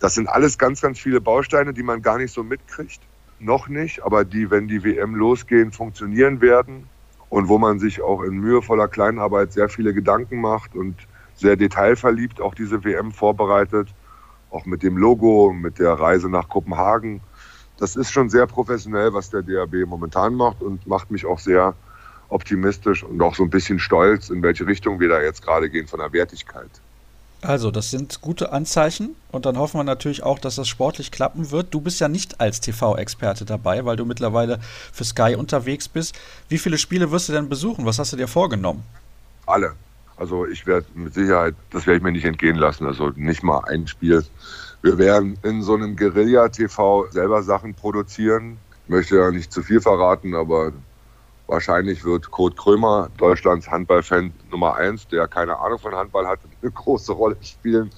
Das 0.01 0.15
sind 0.15 0.29
alles 0.29 0.57
ganz, 0.57 0.81
ganz 0.81 0.99
viele 0.99 1.21
Bausteine, 1.21 1.75
die 1.75 1.83
man 1.83 2.01
gar 2.01 2.17
nicht 2.17 2.33
so 2.33 2.43
mitkriegt. 2.43 3.01
Noch 3.39 3.69
nicht, 3.69 4.03
aber 4.03 4.25
die, 4.25 4.51
wenn 4.51 4.67
die 4.67 4.83
WM 4.83 5.15
losgehen, 5.15 5.73
funktionieren 5.73 6.41
werden 6.41 6.89
und 7.29 7.49
wo 7.49 7.59
man 7.59 7.79
sich 7.79 8.03
auch 8.03 8.23
in 8.23 8.39
mühevoller 8.39 8.89
Kleinarbeit 8.89 9.53
sehr 9.53 9.69
viele 9.69 9.93
Gedanken 9.93 10.41
macht 10.41 10.75
und 10.75 10.95
sehr 11.35 11.57
detailverliebt 11.57 12.41
auch 12.41 12.55
diese 12.55 12.85
WM 12.85 13.13
vorbereitet, 13.13 13.89
auch 14.51 14.65
mit 14.65 14.83
dem 14.83 14.97
Logo, 14.97 15.53
mit 15.53 15.79
der 15.79 15.93
Reise 15.93 16.31
nach 16.31 16.49
Kopenhagen. 16.49 17.21
Das 17.79 17.97
ist 17.97 18.11
schon 18.11 18.31
sehr 18.31 18.47
professionell, 18.47 19.13
was 19.13 19.31
der 19.31 19.43
DAB 19.43 19.87
momentan 19.87 20.35
macht 20.35 20.63
und 20.63 20.87
macht 20.87 21.11
mich 21.11 21.27
auch 21.27 21.39
sehr 21.39 21.75
optimistisch 22.29 23.05
und 23.05 23.21
auch 23.21 23.35
so 23.35 23.43
ein 23.43 23.51
bisschen 23.51 23.79
stolz, 23.79 24.31
in 24.31 24.43
welche 24.43 24.67
Richtung 24.67 24.99
wir 24.99 25.09
da 25.09 25.21
jetzt 25.21 25.43
gerade 25.43 25.69
gehen 25.69 25.87
von 25.87 26.01
der 26.01 26.13
Wertigkeit. 26.13 26.71
Also, 27.43 27.71
das 27.71 27.91
sind 27.91 28.21
gute 28.23 28.53
Anzeichen 28.53 29.15
und 29.31 29.47
dann 29.47 29.59
hoffen 29.59 29.79
wir 29.79 29.85
natürlich 29.85 30.23
auch, 30.23 30.39
dass 30.39 30.57
das 30.57 30.69
sportlich 30.69 31.11
klappen 31.11 31.51
wird. 31.51 31.73
Du 31.73 31.81
bist 31.81 32.01
ja 32.01 32.09
nicht 32.09 32.41
als 32.41 32.61
TV-Experte 32.61 33.45
dabei, 33.45 33.85
weil 33.85 33.97
du 33.97 34.05
mittlerweile 34.05 34.59
für 34.93 35.05
Sky 35.05 35.37
unterwegs 35.37 35.89
bist. 35.89 36.19
Wie 36.49 36.59
viele 36.59 36.79
Spiele 36.79 37.11
wirst 37.11 37.29
du 37.29 37.33
denn 37.33 37.49
besuchen? 37.49 37.85
Was 37.85 37.99
hast 37.99 38.13
du 38.13 38.17
dir 38.17 38.29
vorgenommen? 38.29 38.83
Alle. 39.45 39.75
Also 40.17 40.47
ich 40.47 40.67
werde 40.67 40.87
mit 40.95 41.15
Sicherheit, 41.15 41.55
das 41.71 41.87
werde 41.87 41.99
ich 41.99 42.03
mir 42.03 42.13
nicht 42.13 42.25
entgehen 42.25 42.57
lassen, 42.57 42.87
also 42.87 43.11
nicht 43.17 43.43
mal 43.43 43.61
ein 43.67 43.87
Spiel. 43.87 44.25
Wir 44.83 44.97
werden 44.99 45.39
in 45.43 45.63
so 45.63 45.75
einem 45.75 45.95
Guerilla-TV 45.95 47.09
selber 47.11 47.43
Sachen 47.43 47.75
produzieren. 47.75 48.57
Ich 48.85 48.91
möchte 48.91 49.17
ja 49.17 49.31
nicht 49.31 49.53
zu 49.53 49.63
viel 49.63 49.81
verraten, 49.81 50.35
aber 50.35 50.73
wahrscheinlich 51.47 52.05
wird 52.05 52.31
Kurt 52.31 52.57
Krömer, 52.57 53.09
Deutschlands 53.19 53.71
Handballfan 53.71 54.33
Nummer 54.51 54.75
eins, 54.75 55.07
der 55.09 55.29
keine 55.29 55.59
Ahnung 55.59 55.79
von 55.79 55.95
Handball 55.95 56.27
hat, 56.27 56.41
eine 56.63 56.71
große 56.71 57.13
Rolle 57.13 57.37
spielen 57.41 57.91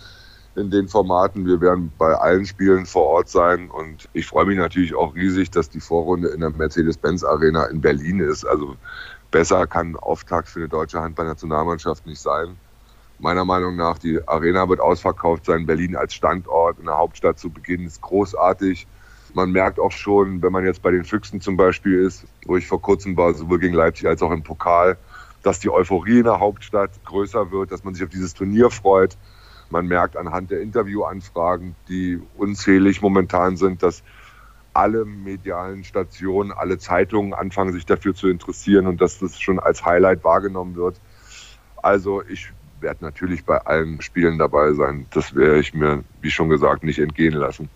in 0.57 0.71
den 0.71 0.89
Formaten. 0.89 1.47
Wir 1.47 1.61
werden 1.61 1.93
bei 1.99 2.15
allen 2.15 2.45
Spielen 2.45 2.85
vor 2.87 3.07
Ort 3.07 3.29
sein 3.29 3.71
und 3.71 4.09
ich 4.13 4.27
freue 4.27 4.47
mich 4.47 4.59
natürlich 4.59 4.95
auch 4.95 5.15
riesig, 5.15 5.51
dass 5.51 5.71
die 5.71 5.81
Vorrunde 5.81 6.29
in 6.29 6.41
der 6.41 6.51
Mercedes-Benz 6.51 7.25
Arena 7.25 7.65
in 7.67 7.81
Berlin 7.81 8.21
ist. 8.21 8.45
Also 8.45 8.77
besser 9.31 9.67
kann 9.67 9.97
Auftakt 9.97 10.49
für 10.49 10.61
eine 10.61 10.69
deutsche 10.69 11.01
Handballnationalmannschaft 11.01 12.07
nicht 12.07 12.21
sein. 12.21 12.57
Meiner 13.21 13.45
Meinung 13.45 13.77
nach, 13.77 13.99
die 13.99 14.21
Arena 14.29 14.69
wird 14.69 14.81
ausverkauft 14.81 15.47
sein. 15.47 15.67
Berlin 15.67 15.97
als 15.97 16.15
Standort 16.15 16.79
in 16.79 16.87
der 16.87 16.97
Hauptstadt 16.97 17.39
zu 17.39 17.51
Beginn 17.51 17.87
ist 17.87 18.01
großartig. 18.01 18.87
Man 19.35 19.53
merkt 19.53 19.79
auch 19.79 19.93
schon, 19.93 20.43
wenn 20.43 20.53
man 20.53 20.65
jetzt 20.65 20.83
bei 20.83 20.91
den 20.91 21.05
Füchsen 21.05 21.41
zum 21.41 21.57
Beispiel 21.57 21.99
ist, 21.99 22.27
wo 22.47 22.57
ich 22.57 22.67
vor 22.67 22.81
kurzem 22.81 23.17
war, 23.17 23.35
sowohl 23.35 23.59
gegen 23.59 23.75
Leipzig 23.75 24.07
als 24.07 24.23
auch 24.23 24.31
im 24.31 24.43
Pokal, 24.43 24.97
dass 25.43 25.61
die 25.61 25.71
Euphorie 25.71 26.19
in 26.19 26.25
der 26.25 26.41
Hauptstadt 26.41 26.91
größer 27.05 27.51
wird, 27.51 27.71
dass 27.71 27.85
man 27.85 27.95
sich 27.95 28.03
auf 28.03 28.11
dieses 28.11 28.35
Turnier 28.35 28.71
freut. 28.71 29.17
Man 29.71 29.87
merkt 29.87 30.17
anhand 30.17 30.51
der 30.51 30.61
Interviewanfragen, 30.61 31.75
die 31.89 32.21
unzählig 32.37 33.03
momentan 33.03 33.57
sind, 33.57 33.83
dass 33.83 34.03
alle 34.73 35.05
medialen 35.05 35.85
Stationen, 35.85 36.53
alle 36.53 36.79
Zeitungen 36.79 37.35
anfangen, 37.35 37.73
sich 37.73 37.85
dafür 37.85 38.15
zu 38.15 38.29
interessieren 38.29 38.87
und 38.87 39.01
dass 39.01 39.19
das 39.19 39.39
schon 39.41 39.59
als 39.59 39.85
Highlight 39.85 40.25
wahrgenommen 40.25 40.77
wird. 40.77 41.01
Also 41.83 42.23
ich 42.23 42.53
werde 42.81 43.05
natürlich 43.05 43.45
bei 43.45 43.59
allen 43.59 44.01
Spielen 44.01 44.39
dabei 44.39 44.73
sein. 44.73 45.07
Das 45.11 45.35
werde 45.35 45.59
ich 45.59 45.75
mir, 45.75 46.05
wie 46.21 46.31
schon 46.31 46.49
gesagt, 46.49 46.85
nicht 46.85 46.99
entgehen 46.99 47.35
lassen. 47.35 47.69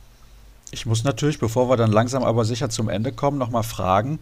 Ich 0.75 0.87
muss 0.87 1.05
natürlich, 1.05 1.39
bevor 1.39 1.69
wir 1.69 1.77
dann 1.77 1.93
langsam 1.93 2.25
aber 2.25 2.47
sicher 2.47 2.71
zum 2.71 2.89
Ende 2.89 3.13
kommen, 3.13 3.37
nochmal 3.37 3.63
fragen, 3.63 4.19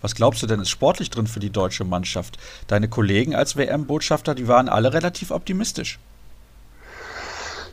was 0.00 0.16
glaubst 0.16 0.42
du 0.42 0.48
denn 0.48 0.58
ist 0.58 0.68
sportlich 0.68 1.10
drin 1.10 1.28
für 1.28 1.38
die 1.38 1.50
deutsche 1.50 1.84
Mannschaft? 1.84 2.38
Deine 2.66 2.88
Kollegen 2.88 3.36
als 3.36 3.56
WM-Botschafter, 3.56 4.34
die 4.34 4.48
waren 4.48 4.68
alle 4.68 4.92
relativ 4.92 5.30
optimistisch. 5.30 6.00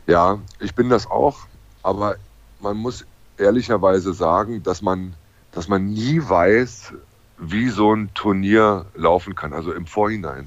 Ja, 0.06 0.38
ich 0.60 0.76
bin 0.76 0.88
das 0.88 1.10
auch, 1.10 1.40
aber 1.82 2.16
man 2.60 2.76
muss 2.76 3.04
ehrlicherweise 3.36 4.14
sagen, 4.14 4.62
dass 4.62 4.80
man, 4.80 5.14
dass 5.50 5.66
man 5.66 5.88
nie 5.92 6.20
weiß, 6.22 6.92
wie 7.38 7.68
so 7.68 7.92
ein 7.92 8.14
Turnier 8.14 8.86
laufen 8.94 9.34
kann, 9.34 9.52
also 9.52 9.72
im 9.72 9.86
Vorhinein. 9.86 10.46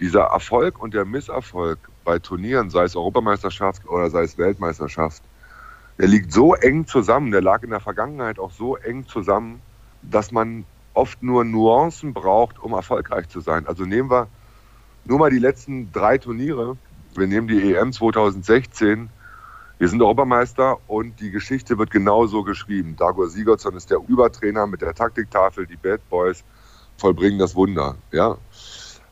Dieser 0.00 0.22
Erfolg 0.22 0.80
und 0.80 0.94
der 0.94 1.04
Misserfolg 1.04 1.78
bei 2.04 2.18
Turnieren, 2.18 2.70
sei 2.70 2.84
es 2.84 2.96
Europameisterschaft 2.96 3.86
oder 3.86 4.08
sei 4.08 4.22
es 4.22 4.38
Weltmeisterschaft, 4.38 5.22
der 5.98 6.08
liegt 6.08 6.32
so 6.32 6.54
eng 6.54 6.86
zusammen, 6.86 7.30
der 7.30 7.42
lag 7.42 7.62
in 7.62 7.70
der 7.70 7.80
Vergangenheit 7.80 8.38
auch 8.38 8.52
so 8.52 8.76
eng 8.76 9.06
zusammen, 9.06 9.60
dass 10.02 10.32
man 10.32 10.64
oft 10.94 11.22
nur 11.22 11.44
Nuancen 11.44 12.12
braucht, 12.12 12.58
um 12.58 12.72
erfolgreich 12.72 13.28
zu 13.28 13.40
sein. 13.40 13.66
Also 13.66 13.84
nehmen 13.84 14.10
wir 14.10 14.28
nur 15.04 15.18
mal 15.18 15.30
die 15.30 15.38
letzten 15.38 15.92
drei 15.92 16.18
Turniere. 16.18 16.76
Wir 17.14 17.26
nehmen 17.26 17.48
die 17.48 17.74
EM 17.74 17.92
2016 17.92 19.10
wir 19.82 19.88
sind 19.88 20.00
Europameister 20.00 20.78
und 20.86 21.18
die 21.18 21.32
Geschichte 21.32 21.76
wird 21.76 21.90
genauso 21.90 22.44
geschrieben. 22.44 22.94
Dagur 22.94 23.28
Sigurdsson 23.28 23.74
ist 23.74 23.90
der 23.90 23.98
Übertrainer 24.06 24.64
mit 24.68 24.80
der 24.80 24.94
Taktiktafel. 24.94 25.66
Die 25.66 25.74
Bad 25.74 26.08
Boys 26.08 26.44
vollbringen 26.98 27.40
das 27.40 27.56
Wunder. 27.56 27.96
Ja. 28.12 28.36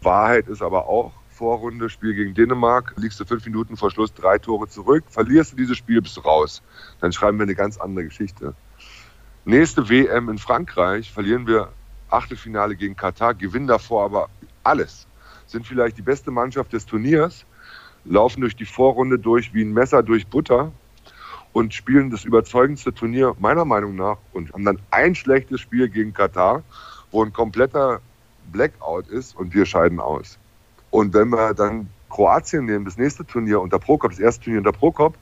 Wahrheit 0.00 0.46
ist 0.46 0.62
aber 0.62 0.88
auch, 0.88 1.10
Vorrunde, 1.40 1.88
Spiel 1.88 2.12
gegen 2.12 2.34
Dänemark, 2.34 2.92
liegst 2.98 3.18
du 3.18 3.24
fünf 3.24 3.46
Minuten 3.46 3.78
vor 3.78 3.90
Schluss 3.90 4.12
drei 4.12 4.38
Tore 4.38 4.68
zurück, 4.68 5.04
verlierst 5.08 5.52
du 5.52 5.56
dieses 5.56 5.78
Spiel, 5.78 6.02
bist 6.02 6.18
du 6.18 6.20
raus. 6.20 6.60
Dann 7.00 7.12
schreiben 7.12 7.38
wir 7.38 7.44
eine 7.44 7.54
ganz 7.54 7.78
andere 7.78 8.04
Geschichte. 8.04 8.54
Nächste 9.46 9.88
WM 9.88 10.28
in 10.28 10.36
Frankreich 10.36 11.10
verlieren 11.10 11.46
wir 11.46 11.72
Achtelfinale 12.10 12.76
gegen 12.76 12.94
Katar, 12.94 13.32
gewinnen 13.32 13.66
davor 13.66 14.04
aber 14.04 14.28
alles. 14.64 15.06
Sind 15.46 15.66
vielleicht 15.66 15.96
die 15.96 16.02
beste 16.02 16.30
Mannschaft 16.30 16.74
des 16.74 16.84
Turniers, 16.84 17.46
laufen 18.04 18.42
durch 18.42 18.54
die 18.54 18.66
Vorrunde 18.66 19.18
durch 19.18 19.54
wie 19.54 19.64
ein 19.64 19.72
Messer 19.72 20.02
durch 20.02 20.26
Butter 20.26 20.72
und 21.54 21.72
spielen 21.72 22.10
das 22.10 22.26
überzeugendste 22.26 22.92
Turnier 22.92 23.34
meiner 23.38 23.64
Meinung 23.64 23.96
nach 23.96 24.18
und 24.34 24.52
haben 24.52 24.66
dann 24.66 24.78
ein 24.90 25.14
schlechtes 25.14 25.62
Spiel 25.62 25.88
gegen 25.88 26.12
Katar, 26.12 26.62
wo 27.10 27.24
ein 27.24 27.32
kompletter 27.32 28.02
Blackout 28.52 29.08
ist 29.08 29.34
und 29.34 29.54
wir 29.54 29.64
scheiden 29.64 30.00
aus. 30.00 30.38
Und 30.90 31.14
wenn 31.14 31.28
wir 31.30 31.54
dann 31.54 31.88
Kroatien 32.08 32.66
nehmen, 32.66 32.84
das 32.84 32.96
nächste 32.96 33.24
Turnier 33.24 33.60
unter 33.60 33.78
Prokop, 33.78 34.10
das 34.10 34.20
erste 34.20 34.44
Turnier 34.44 34.58
unter 34.58 34.72
Prokop, 34.72 35.14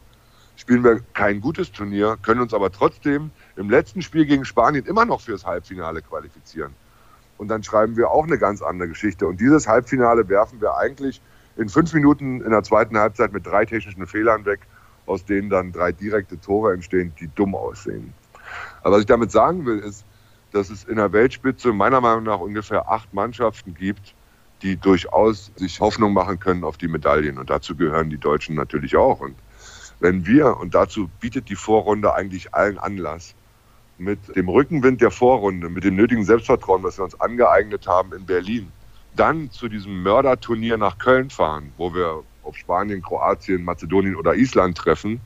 spielen 0.56 0.82
wir 0.82 1.00
kein 1.14 1.40
gutes 1.40 1.70
Turnier, 1.70 2.18
können 2.22 2.40
uns 2.40 2.54
aber 2.54 2.72
trotzdem 2.72 3.30
im 3.56 3.70
letzten 3.70 4.02
Spiel 4.02 4.26
gegen 4.26 4.44
Spanien 4.44 4.84
immer 4.86 5.04
noch 5.04 5.20
fürs 5.20 5.46
Halbfinale 5.46 6.02
qualifizieren. 6.02 6.74
Und 7.36 7.48
dann 7.48 7.62
schreiben 7.62 7.96
wir 7.96 8.10
auch 8.10 8.24
eine 8.24 8.38
ganz 8.38 8.62
andere 8.62 8.88
Geschichte. 8.88 9.26
Und 9.26 9.40
dieses 9.40 9.68
Halbfinale 9.68 10.28
werfen 10.28 10.60
wir 10.60 10.76
eigentlich 10.76 11.20
in 11.56 11.68
fünf 11.68 11.92
Minuten 11.92 12.40
in 12.40 12.50
der 12.50 12.62
zweiten 12.62 12.98
Halbzeit 12.98 13.32
mit 13.32 13.46
drei 13.46 13.64
technischen 13.64 14.06
Fehlern 14.06 14.44
weg, 14.44 14.60
aus 15.06 15.24
denen 15.24 15.48
dann 15.48 15.72
drei 15.72 15.92
direkte 15.92 16.40
Tore 16.40 16.72
entstehen, 16.72 17.12
die 17.20 17.28
dumm 17.34 17.54
aussehen. 17.54 18.12
Aber 18.82 18.96
was 18.96 19.00
ich 19.00 19.06
damit 19.06 19.30
sagen 19.30 19.66
will, 19.66 19.78
ist, 19.78 20.04
dass 20.52 20.70
es 20.70 20.84
in 20.84 20.96
der 20.96 21.12
Weltspitze 21.12 21.72
meiner 21.72 22.00
Meinung 22.00 22.24
nach 22.24 22.40
ungefähr 22.40 22.88
acht 22.88 23.12
Mannschaften 23.12 23.74
gibt, 23.74 24.14
die 24.62 24.76
durchaus 24.76 25.52
sich 25.56 25.80
Hoffnung 25.80 26.12
machen 26.12 26.38
können 26.38 26.64
auf 26.64 26.76
die 26.76 26.88
Medaillen. 26.88 27.38
Und 27.38 27.50
dazu 27.50 27.76
gehören 27.76 28.10
die 28.10 28.18
Deutschen 28.18 28.54
natürlich 28.54 28.96
auch. 28.96 29.20
Und 29.20 29.36
wenn 30.00 30.26
wir, 30.26 30.56
und 30.56 30.74
dazu 30.74 31.08
bietet 31.20 31.48
die 31.48 31.56
Vorrunde 31.56 32.14
eigentlich 32.14 32.54
allen 32.54 32.78
Anlass, 32.78 33.34
mit 33.98 34.36
dem 34.36 34.48
Rückenwind 34.48 35.00
der 35.00 35.10
Vorrunde, 35.10 35.68
mit 35.68 35.84
dem 35.84 35.96
nötigen 35.96 36.24
Selbstvertrauen, 36.24 36.82
was 36.84 36.98
wir 36.98 37.04
uns 37.04 37.20
angeeignet 37.20 37.86
haben 37.86 38.12
in 38.12 38.24
Berlin, 38.26 38.70
dann 39.16 39.50
zu 39.50 39.68
diesem 39.68 40.02
Mörderturnier 40.02 40.76
nach 40.76 40.98
Köln 40.98 41.30
fahren, 41.30 41.72
wo 41.76 41.92
wir 41.92 42.22
auf 42.44 42.56
Spanien, 42.56 43.02
Kroatien, 43.02 43.64
Mazedonien 43.64 44.14
oder 44.14 44.34
Island 44.34 44.78
treffen, 44.78 45.20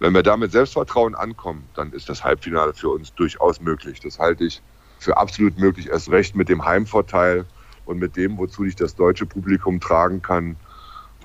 wenn 0.00 0.14
wir 0.14 0.24
da 0.24 0.36
mit 0.36 0.50
Selbstvertrauen 0.50 1.14
ankommen, 1.14 1.64
dann 1.74 1.92
ist 1.92 2.08
das 2.08 2.24
Halbfinale 2.24 2.74
für 2.74 2.88
uns 2.88 3.14
durchaus 3.14 3.60
möglich. 3.60 4.00
Das 4.00 4.18
halte 4.18 4.44
ich 4.44 4.60
für 4.98 5.16
absolut 5.16 5.58
möglich, 5.58 5.88
erst 5.88 6.10
recht 6.10 6.34
mit 6.34 6.48
dem 6.48 6.64
Heimvorteil 6.64 7.44
und 7.84 7.98
mit 7.98 8.16
dem, 8.16 8.38
wozu 8.38 8.64
ich 8.64 8.76
das 8.76 8.94
deutsche 8.94 9.26
Publikum 9.26 9.80
tragen 9.80 10.22
kann, 10.22 10.56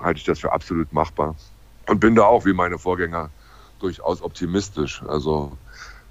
halte 0.00 0.18
ich 0.18 0.24
das 0.24 0.40
für 0.40 0.52
absolut 0.52 0.92
machbar. 0.92 1.34
Und 1.86 2.00
bin 2.00 2.14
da 2.14 2.24
auch, 2.24 2.44
wie 2.44 2.52
meine 2.52 2.78
Vorgänger, 2.78 3.30
durchaus 3.78 4.22
optimistisch. 4.22 5.02
Also 5.08 5.56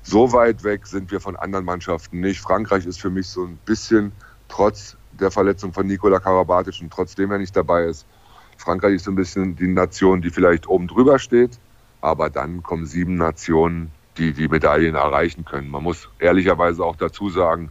so 0.01 0.31
weit 0.31 0.63
weg 0.63 0.87
sind 0.87 1.11
wir 1.11 1.19
von 1.19 1.35
anderen 1.35 1.65
Mannschaften 1.65 2.19
nicht. 2.19 2.39
Frankreich 2.39 2.85
ist 2.85 2.99
für 2.99 3.09
mich 3.09 3.27
so 3.27 3.43
ein 3.43 3.57
bisschen 3.65 4.11
trotz 4.47 4.97
der 5.19 5.31
Verletzung 5.31 5.73
von 5.73 5.87
Nikola 5.87 6.19
Karabatic 6.19 6.81
und 6.81 6.91
trotzdem 6.91 7.31
er 7.31 7.37
nicht 7.37 7.55
dabei 7.55 7.83
ist. 7.83 8.05
Frankreich 8.57 8.95
ist 8.95 9.05
so 9.05 9.11
ein 9.11 9.15
bisschen 9.15 9.55
die 9.55 9.67
Nation, 9.67 10.21
die 10.21 10.29
vielleicht 10.29 10.67
oben 10.67 10.87
drüber 10.87 11.19
steht, 11.19 11.59
aber 12.01 12.29
dann 12.29 12.63
kommen 12.63 12.85
sieben 12.85 13.15
Nationen, 13.15 13.91
die 14.17 14.33
die 14.33 14.47
Medaillen 14.47 14.95
erreichen 14.95 15.45
können. 15.45 15.69
Man 15.69 15.83
muss 15.83 16.09
ehrlicherweise 16.19 16.83
auch 16.83 16.95
dazu 16.95 17.29
sagen, 17.29 17.69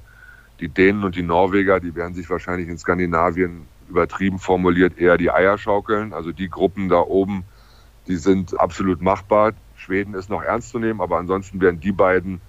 Die 0.61 0.69
Dänen 0.69 1.05
und 1.05 1.16
die 1.16 1.23
Norweger, 1.23 1.81
die 1.81 1.95
werden 1.95 2.14
sich 2.14 2.31
wahrscheinlich 2.31 2.69
in 2.69 2.79
Skandinavien 2.79 3.66
übertrieben 3.88 4.38
formuliert 4.38 4.99
eher 4.99 5.16
die 5.16 5.31
Eier 5.31 5.59
schaukeln. 5.59 6.12
Also 6.12 6.33
die 6.33 6.49
Gruppen 6.49 6.88
da 6.88 7.01
oben, 7.01 7.45
die 8.07 8.16
sind 8.16 8.59
absolut 8.59 9.01
machbar. 9.01 9.53
Schweden 9.77 10.14
ist 10.14 10.31
noch 10.31 10.42
ernst 10.42 10.71
zu 10.71 10.79
nehmen, 10.79 11.01
aber 11.01 11.19
ansonsten 11.19 11.61
werden 11.61 11.81
die 11.81 11.92
beiden 11.92 12.40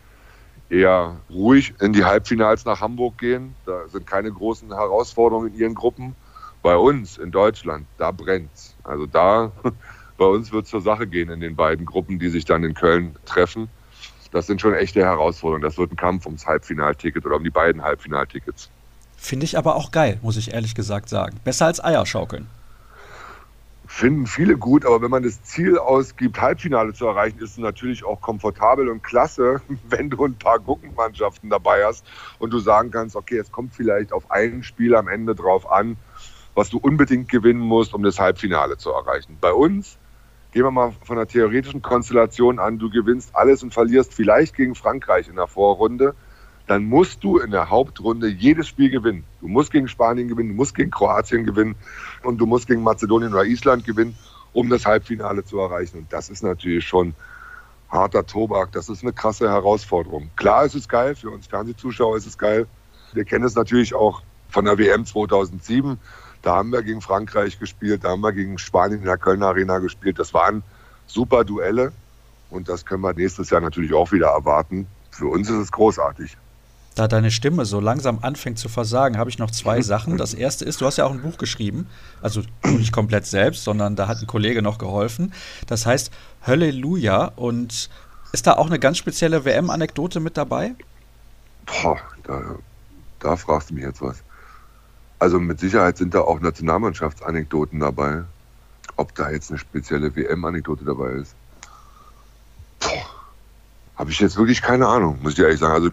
eher 0.69 1.17
ruhig 1.29 1.73
in 1.79 1.93
die 1.93 2.03
Halbfinals 2.03 2.65
nach 2.65 2.81
Hamburg 2.81 3.17
gehen. 3.17 3.55
Da 3.65 3.87
sind 3.87 4.07
keine 4.07 4.31
großen 4.31 4.73
Herausforderungen 4.73 5.53
in 5.53 5.59
ihren 5.59 5.75
Gruppen. 5.75 6.15
Bei 6.61 6.75
uns 6.75 7.17
in 7.17 7.31
Deutschland, 7.31 7.85
da 7.97 8.11
brennt's. 8.11 8.75
Also 8.83 9.05
da, 9.05 9.51
bei 10.17 10.25
uns 10.25 10.51
wird 10.51 10.65
es 10.65 10.71
zur 10.71 10.81
Sache 10.81 11.07
gehen 11.07 11.29
in 11.29 11.39
den 11.39 11.55
beiden 11.55 11.85
Gruppen, 11.85 12.19
die 12.19 12.29
sich 12.29 12.45
dann 12.45 12.63
in 12.63 12.73
Köln 12.73 13.15
treffen. 13.25 13.69
Das 14.31 14.47
sind 14.47 14.61
schon 14.61 14.73
echte 14.73 15.01
Herausforderungen. 15.01 15.63
Das 15.63 15.77
wird 15.77 15.91
ein 15.91 15.95
Kampf 15.95 16.25
ums 16.25 16.45
Halbfinalticket 16.45 17.25
oder 17.25 17.35
um 17.35 17.43
die 17.43 17.49
beiden 17.49 17.83
Halbfinaltickets. 17.83 18.69
Finde 19.17 19.45
ich 19.45 19.57
aber 19.57 19.75
auch 19.75 19.91
geil, 19.91 20.19
muss 20.21 20.37
ich 20.37 20.53
ehrlich 20.53 20.75
gesagt 20.75 21.09
sagen. 21.09 21.39
Besser 21.43 21.65
als 21.65 21.83
Eier 21.83 22.05
schaukeln. 22.05 22.47
Finden 23.87 24.27
viele 24.27 24.57
gut, 24.57 24.85
aber 24.85 25.01
wenn 25.01 25.09
man 25.09 25.23
das 25.23 25.41
Ziel 25.43 25.77
ausgibt, 25.77 26.41
Halbfinale 26.41 26.93
zu 26.93 27.07
erreichen, 27.07 27.39
ist 27.39 27.51
es 27.51 27.57
natürlich 27.57 28.03
auch 28.03 28.19
komfortabel 28.19 28.89
und 28.89 29.01
klasse, 29.01 29.61
wenn 29.89 30.09
du 30.09 30.25
ein 30.25 30.35
paar 30.35 30.59
Guckenmannschaften 30.59 31.49
dabei 31.49 31.85
hast 31.85 32.05
und 32.37 32.51
du 32.51 32.59
sagen 32.59 32.91
kannst, 32.91 33.15
okay, 33.15 33.37
es 33.37 33.51
kommt 33.51 33.73
vielleicht 33.73 34.11
auf 34.11 34.29
ein 34.29 34.61
Spiel 34.63 34.93
am 34.93 35.07
Ende 35.07 35.35
drauf 35.35 35.71
an, 35.71 35.95
was 36.53 36.69
du 36.69 36.77
unbedingt 36.77 37.29
gewinnen 37.29 37.61
musst, 37.61 37.93
um 37.93 38.03
das 38.03 38.19
Halbfinale 38.19 38.77
zu 38.77 38.91
erreichen. 38.91 39.37
Bei 39.39 39.53
uns 39.53 39.97
gehen 40.57 40.65
wir 40.65 40.71
mal 40.71 40.91
von 41.03 41.17
der 41.17 41.27
theoretischen 41.27 41.83
Konstellation 41.83 42.57
an, 42.57 42.79
du 42.79 42.89
gewinnst 42.89 43.35
alles 43.35 43.61
und 43.61 43.75
verlierst 43.75 44.11
vielleicht 44.11 44.55
gegen 44.55 44.73
Frankreich 44.73 45.27
in 45.27 45.35
der 45.35 45.45
Vorrunde 45.45 46.15
dann 46.65 46.83
musst 46.83 47.23
du 47.23 47.37
in 47.37 47.51
der 47.51 47.69
Hauptrunde 47.69 48.27
jedes 48.27 48.67
Spiel 48.67 48.89
gewinnen. 48.89 49.23
Du 49.39 49.47
musst 49.47 49.71
gegen 49.71 49.87
Spanien 49.87 50.27
gewinnen, 50.27 50.49
du 50.49 50.55
musst 50.55 50.75
gegen 50.75 50.91
Kroatien 50.91 51.45
gewinnen 51.45 51.75
und 52.23 52.39
du 52.39 52.45
musst 52.45 52.67
gegen 52.67 52.83
Mazedonien 52.83 53.33
oder 53.33 53.45
Island 53.45 53.85
gewinnen, 53.85 54.17
um 54.51 54.69
das 54.69 54.85
Halbfinale 54.85 55.45
zu 55.45 55.59
erreichen. 55.59 55.99
Und 55.99 56.11
das 56.11 56.29
ist 56.29 56.43
natürlich 56.43 56.85
schon 56.85 57.13
harter 57.89 58.25
Tobak. 58.25 58.73
Das 58.73 58.89
ist 58.89 59.01
eine 59.01 59.13
krasse 59.13 59.47
Herausforderung. 59.47 60.29
Klar 60.35 60.65
ist 60.65 60.75
es 60.75 60.89
geil, 60.89 61.15
für 61.15 61.29
uns 61.29 61.47
Fernsehzuschauer 61.47 62.17
ist 62.17 62.27
es 62.27 62.37
geil. 62.37 62.67
Wir 63.13 63.23
kennen 63.23 63.45
es 63.45 63.55
natürlich 63.55 63.95
auch 63.95 64.23
von 64.57 64.65
der 64.65 64.79
WM 64.79 65.05
2007. 65.05 65.99
Da 66.41 66.55
haben 66.55 66.71
wir 66.71 66.81
gegen 66.81 66.99
Frankreich 66.99 67.59
gespielt, 67.59 68.03
da 68.03 68.09
haben 68.09 68.21
wir 68.21 68.33
gegen 68.33 68.57
Spanien 68.57 69.01
in 69.01 69.05
der 69.05 69.19
Kölner 69.19 69.49
Arena 69.49 69.77
gespielt. 69.77 70.17
Das 70.17 70.33
waren 70.33 70.63
super 71.05 71.45
Duelle 71.45 71.91
und 72.49 72.67
das 72.67 72.83
können 72.83 73.03
wir 73.03 73.13
nächstes 73.13 73.51
Jahr 73.51 73.61
natürlich 73.61 73.93
auch 73.93 74.11
wieder 74.11 74.29
erwarten. 74.29 74.87
Für 75.11 75.27
uns 75.27 75.47
ist 75.47 75.57
es 75.57 75.71
großartig 75.71 76.37
da 76.95 77.07
deine 77.07 77.29
Stimme 77.29 77.63
so 77.65 77.79
langsam 77.79 78.17
anfängt 78.23 78.57
zu 78.57 78.69
versagen, 78.69 79.19
habe 79.19 79.29
ich 79.29 79.37
noch 79.37 79.51
zwei 79.51 79.81
Sachen. 79.83 80.17
Das 80.17 80.33
erste 80.33 80.65
ist, 80.65 80.81
du 80.81 80.87
hast 80.87 80.97
ja 80.97 81.05
auch 81.05 81.11
ein 81.11 81.21
Buch 81.21 81.37
geschrieben, 81.37 81.87
also 82.23 82.41
nicht 82.63 82.91
komplett 82.91 83.27
selbst, 83.27 83.63
sondern 83.63 83.95
da 83.95 84.07
hat 84.07 84.19
ein 84.19 84.25
Kollege 84.25 84.63
noch 84.63 84.79
geholfen. 84.79 85.31
Das 85.67 85.85
heißt 85.85 86.09
Halleluja 86.41 87.25
und 87.35 87.91
ist 88.31 88.47
da 88.47 88.53
auch 88.53 88.65
eine 88.65 88.79
ganz 88.79 88.97
spezielle 88.97 89.45
WM-Anekdote 89.45 90.19
mit 90.19 90.37
dabei? 90.37 90.73
Boah, 91.67 91.99
da, 92.23 92.55
da 93.19 93.35
fragst 93.35 93.69
du 93.69 93.75
mich 93.75 93.83
jetzt 93.83 94.01
was. 94.01 94.23
Also 95.19 95.39
mit 95.39 95.59
Sicherheit 95.59 95.97
sind 95.97 96.13
da 96.13 96.21
auch 96.21 96.39
Nationalmannschaftsanekdoten 96.39 97.79
dabei. 97.79 98.23
Ob 98.95 99.15
da 99.15 99.29
jetzt 99.29 99.49
eine 99.49 99.59
spezielle 99.59 100.15
WM-Anekdote 100.15 100.85
dabei 100.85 101.11
ist. 101.11 101.35
Habe 103.95 104.11
ich 104.11 104.19
jetzt 104.19 104.37
wirklich 104.37 104.61
keine 104.61 104.87
Ahnung, 104.87 105.19
muss 105.21 105.33
ich 105.33 105.39
ehrlich 105.39 105.59
sagen. 105.59 105.73
Also 105.73 105.89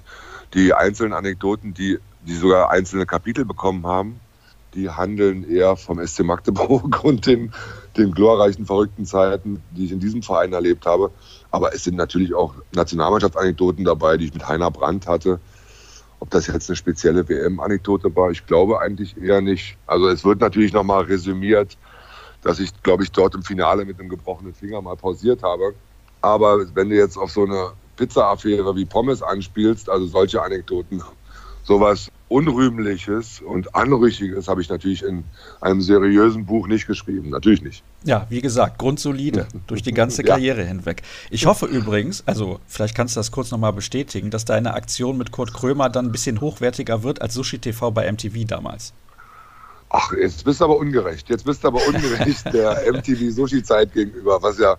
die 0.53 0.75
einzelnen 0.75 1.15
Anekdoten, 1.15 1.75
die, 1.75 1.99
die 2.27 2.35
sogar 2.35 2.71
einzelne 2.71 3.07
Kapitel 3.07 3.45
bekommen 3.45 3.87
haben, 3.87 4.21
die 4.75 4.91
handeln 4.91 5.49
eher 5.49 5.77
vom 5.77 6.05
SC 6.05 6.21
Magdeburg 6.21 7.03
und 7.05 7.27
den, 7.27 7.53
den 7.97 8.13
glorreichen, 8.13 8.67
verrückten 8.67 9.07
Zeiten, 9.07 9.63
die 9.71 9.87
ich 9.87 9.93
in 9.93 10.01
diesem 10.01 10.23
Verein 10.23 10.53
erlebt 10.53 10.85
habe. 10.87 11.11
Aber 11.51 11.75
es 11.75 11.85
sind 11.85 11.97
natürlich 11.97 12.35
auch 12.35 12.55
Nationalmannschaftsanekdoten 12.75 13.85
dabei, 13.85 14.17
die 14.17 14.27
ich 14.27 14.35
mit 14.35 14.47
Heiner 14.49 14.71
Brandt 14.71 15.07
hatte. 15.07 15.41
Ob 16.25 16.31
das 16.31 16.47
jetzt 16.47 16.71
eine 16.71 16.77
spezielle 16.77 17.29
WM-Anekdote 17.29 18.17
war, 18.17 18.31
ich 18.31 18.47
glaube 18.47 18.81
eigentlich 18.81 19.15
eher 19.21 19.43
nicht. 19.43 19.77
Also 19.87 20.09
es 20.09 20.25
wird 20.25 20.41
natürlich 20.41 20.73
nochmal 20.73 21.05
resümiert, 21.05 21.77
dass 22.41 22.61
ich, 22.61 22.71
glaube 22.83 23.03
ich, 23.03 23.13
dort 23.13 23.35
im 23.35 23.43
Finale 23.43 23.85
mit 23.85 24.01
einem 24.01 24.09
gebrochenen 24.09 24.55
Finger 24.55 24.81
mal 24.81 24.97
pausiert 24.97 25.43
habe. 25.43 25.75
Aber 26.23 26.65
wenn 26.75 26.89
du 26.89 26.97
jetzt 26.97 27.19
auf 27.19 27.31
so 27.31 27.45
eine 27.45 27.73
Pizza-Affäre 27.97 28.75
wie 28.75 28.87
Pommes 28.87 29.23
anspielst, 29.23 29.91
also 29.91 30.07
solche 30.07 30.43
Anekdoten, 30.43 31.03
sowas 31.63 32.11
Unrühmliches 32.35 33.41
und 33.41 33.77
Anrüchiges 33.77 34.49
habe 34.49 34.61
ich 34.61 34.69
natürlich 34.69 35.05
in 35.05 35.23
einem 35.61 35.81
seriösen 35.81 36.47
Buch 36.47 36.67
nicht 36.67 36.89
geschrieben. 36.89 37.31
Natürlich 37.31 37.63
nicht. 37.63 37.85
Ja, 38.03 38.27
wie 38.29 38.41
gesagt, 38.41 38.77
grundsolide 38.79 39.47
durch 39.69 39.85
die 39.85 39.93
ganze 39.93 40.25
Karriere 40.25 40.63
ja. 40.63 40.67
hinweg. 40.67 41.03
Ich 41.31 41.47
hoffe 41.47 41.67
übrigens, 41.67 42.25
also 42.27 42.59
vielleicht 42.67 42.97
kannst 42.97 43.15
du 43.15 43.21
das 43.21 43.31
kurz 43.31 43.53
nochmal 43.53 43.73
bestätigen, 43.73 44.33
dass 44.33 44.45
deine 44.45 44.75
Aktion 44.75 45.17
mit 45.17 45.31
Kurt 45.31 45.55
Krömer 45.55 45.89
dann 45.91 46.07
ein 46.07 46.11
bisschen 46.13 46.41
hochwertiger 46.41 47.05
wird 47.05 47.23
als 47.23 47.35
Sushi 47.35 47.61
TV 47.61 47.93
bei 47.93 48.11
MTV 48.11 48.45
damals. 48.49 48.95
Ach, 49.91 50.13
jetzt 50.15 50.45
bist 50.45 50.61
du 50.61 50.65
aber 50.65 50.77
ungerecht. 50.77 51.29
Jetzt 51.29 51.45
bist 51.45 51.63
du 51.63 51.69
aber 51.69 51.87
ungerecht 51.87 52.53
der 52.53 52.83
MTV 52.93 53.31
Sushi-Zeit 53.31 53.93
gegenüber, 53.93 54.43
was 54.43 54.59
ja 54.59 54.77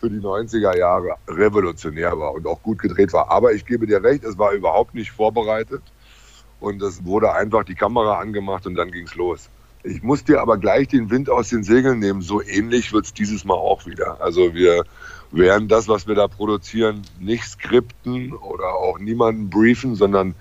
für 0.00 0.10
die 0.10 0.20
90er 0.20 0.76
Jahre 0.76 1.14
revolutionär 1.26 2.18
war 2.18 2.34
und 2.34 2.46
auch 2.46 2.62
gut 2.62 2.78
gedreht 2.78 3.14
war. 3.14 3.30
Aber 3.30 3.54
ich 3.54 3.64
gebe 3.64 3.86
dir 3.86 4.04
recht, 4.04 4.22
es 4.22 4.36
war 4.36 4.52
überhaupt 4.52 4.94
nicht 4.94 5.12
vorbereitet 5.12 5.80
und 6.60 6.82
es 6.82 7.04
wurde 7.04 7.32
einfach 7.32 7.64
die 7.64 7.74
Kamera 7.74 8.18
angemacht 8.18 8.66
und 8.66 8.74
dann 8.74 8.90
ging 8.90 9.06
es 9.06 9.14
los. 9.14 9.48
Ich 9.82 10.02
muss 10.02 10.24
dir 10.24 10.42
aber 10.42 10.58
gleich 10.58 10.88
den 10.88 11.10
Wind 11.10 11.30
aus 11.30 11.48
den 11.48 11.62
Segeln 11.62 12.00
nehmen. 12.00 12.20
So 12.20 12.42
ähnlich 12.42 12.92
wird 12.92 13.06
es 13.06 13.14
dieses 13.14 13.46
Mal 13.46 13.54
auch 13.54 13.86
wieder. 13.86 14.20
Also 14.20 14.54
wir 14.54 14.84
werden 15.30 15.68
das, 15.68 15.88
was 15.88 16.06
wir 16.06 16.14
da 16.14 16.28
produzieren, 16.28 17.02
nicht 17.18 17.44
skripten 17.44 18.34
oder 18.34 18.74
auch 18.74 18.98
niemanden 18.98 19.48
briefen, 19.48 19.94
sondern 19.94 20.34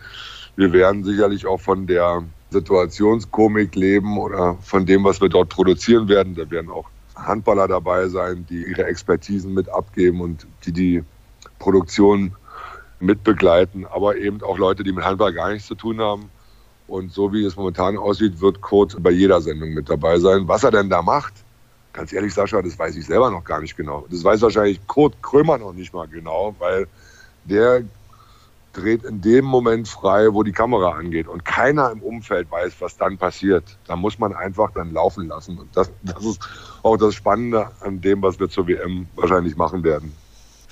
wir 0.58 0.74
werden 0.74 1.06
sicherlich 1.06 1.46
auch 1.48 1.62
von 1.62 1.88
der 1.88 2.24
Situationskomik 2.50 3.76
leben 3.76 4.18
oder 4.18 4.58
von 4.62 4.86
dem, 4.86 5.06
was 5.06 5.22
wir 5.22 5.30
dort 5.30 5.50
produzieren 5.50 6.10
werden. 6.10 6.36
Da 6.36 6.50
werden 6.52 6.70
auch 6.70 6.90
Handballer 7.16 7.68
dabei 7.68 8.10
sein, 8.10 8.46
die 8.50 8.66
ihre 8.66 8.86
Expertisen 8.86 9.54
mit 9.54 9.70
abgeben 9.70 10.20
und 10.20 10.48
die 10.66 10.74
die 10.74 11.04
Produktion 11.60 12.34
mit 13.00 13.24
begleiten, 13.24 13.86
aber 13.86 14.18
eben 14.18 14.42
auch 14.44 14.58
Leute, 14.58 14.84
die 14.84 14.92
mit 14.92 15.06
Handball 15.06 15.34
gar 15.34 15.50
nichts 15.50 15.68
zu 15.68 15.76
tun 15.76 16.02
haben. 16.02 16.30
Und 16.88 17.14
so 17.14 17.32
wie 17.32 17.46
es 17.46 17.56
momentan 17.56 17.98
aussieht, 17.98 18.42
wird 18.42 18.62
Kurt 18.62 19.02
bei 19.02 19.12
jeder 19.12 19.42
Sendung 19.42 19.74
mit 19.74 19.90
dabei 19.90 20.18
sein. 20.18 20.48
Was 20.48 20.64
er 20.64 20.72
denn 20.72 20.90
da 20.90 21.02
macht, 21.02 21.34
ganz 21.94 22.14
ehrlich, 22.14 22.34
Sascha, 22.34 22.62
das 22.62 22.78
weiß 22.78 22.96
ich 22.96 23.06
selber 23.06 23.30
noch 23.30 23.44
gar 23.44 23.62
nicht 23.62 23.78
genau. 23.78 24.06
Das 24.10 24.24
weiß 24.24 24.42
wahrscheinlich 24.42 24.86
Kurt 24.88 25.22
Krömer 25.22 25.58
noch 25.58 25.74
nicht 25.74 25.94
mal 25.94 26.08
genau, 26.08 26.56
weil 26.60 26.88
der 27.46 27.84
dreht 28.74 29.04
in 29.04 29.22
dem 29.22 29.46
Moment 29.46 29.88
frei, 29.88 30.34
wo 30.34 30.44
die 30.44 30.52
Kamera 30.52 30.92
angeht. 30.92 31.28
Und 31.28 31.46
keiner 31.46 31.92
im 31.92 32.02
Umfeld 32.02 32.52
weiß, 32.52 32.76
was 32.80 32.98
dann 32.98 33.18
passiert. 33.18 33.64
Da 33.88 33.96
muss 33.96 34.20
man 34.20 34.34
einfach 34.34 34.72
dann 34.72 34.94
laufen 34.94 35.28
lassen. 35.28 35.58
Und 35.58 35.76
das, 35.76 35.92
das 36.04 36.24
ist 36.24 36.42
auch 36.84 36.98
das 36.98 37.16
Spannende 37.16 37.72
an 37.82 38.02
dem, 38.02 38.22
was 38.22 38.40
wir 38.40 38.50
zur 38.50 38.68
WM 38.68 39.08
wahrscheinlich 39.16 39.56
machen 39.56 39.84
werden. 39.84 40.14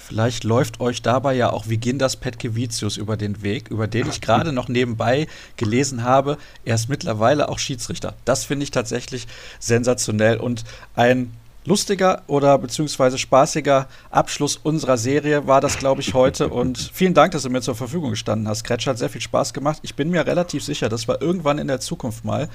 Vielleicht 0.08 0.46
läuft 0.46 0.80
euch 0.80 1.02
dabei 1.02 1.34
ja 1.34 1.52
auch 1.52 1.68
Vigindas 1.68 2.16
Petkevicius 2.16 2.96
über 2.96 3.18
den 3.18 3.44
Weg, 3.44 3.68
über 3.68 3.88
den 3.88 4.08
ich 4.08 4.22
gerade 4.22 4.54
noch 4.54 4.70
nebenbei 4.70 5.28
gelesen 5.58 6.06
habe. 6.06 6.38
Er 6.64 6.76
ist 6.76 6.88
mittlerweile 6.88 7.50
auch 7.50 7.60
Schiedsrichter. 7.60 8.14
Das 8.24 8.46
finde 8.46 8.64
ich 8.64 8.72
tatsächlich 8.72 9.28
sensationell 9.60 10.38
und 10.38 10.64
ein 10.96 11.34
lustiger 11.66 12.24
oder 12.28 12.58
beziehungsweise 12.58 13.18
spaßiger 13.18 13.90
Abschluss 14.10 14.56
unserer 14.56 14.98
Serie 14.98 15.46
war 15.46 15.60
das, 15.60 15.78
glaube 15.78 16.00
ich, 16.00 16.14
heute. 16.14 16.48
Und 16.48 16.90
vielen 16.94 17.14
Dank, 17.14 17.34
dass 17.34 17.44
du 17.44 17.50
mir 17.50 17.60
zur 17.60 17.76
Verfügung 17.76 18.12
gestanden 18.12 18.48
hast. 18.48 18.64
Kretsch 18.64 18.88
hat 18.88 18.98
sehr 18.98 19.10
viel 19.10 19.20
Spaß 19.20 19.54
gemacht. 19.54 19.80
Ich 19.82 19.96
bin 19.96 20.10
mir 20.10 20.26
relativ 20.26 20.64
sicher, 20.64 20.88
dass 20.88 21.10
wir 21.10 21.22
irgendwann 21.22 21.58
in 21.58 21.68
der 21.68 21.82
Zukunft 21.82 22.24
mal 22.24 22.48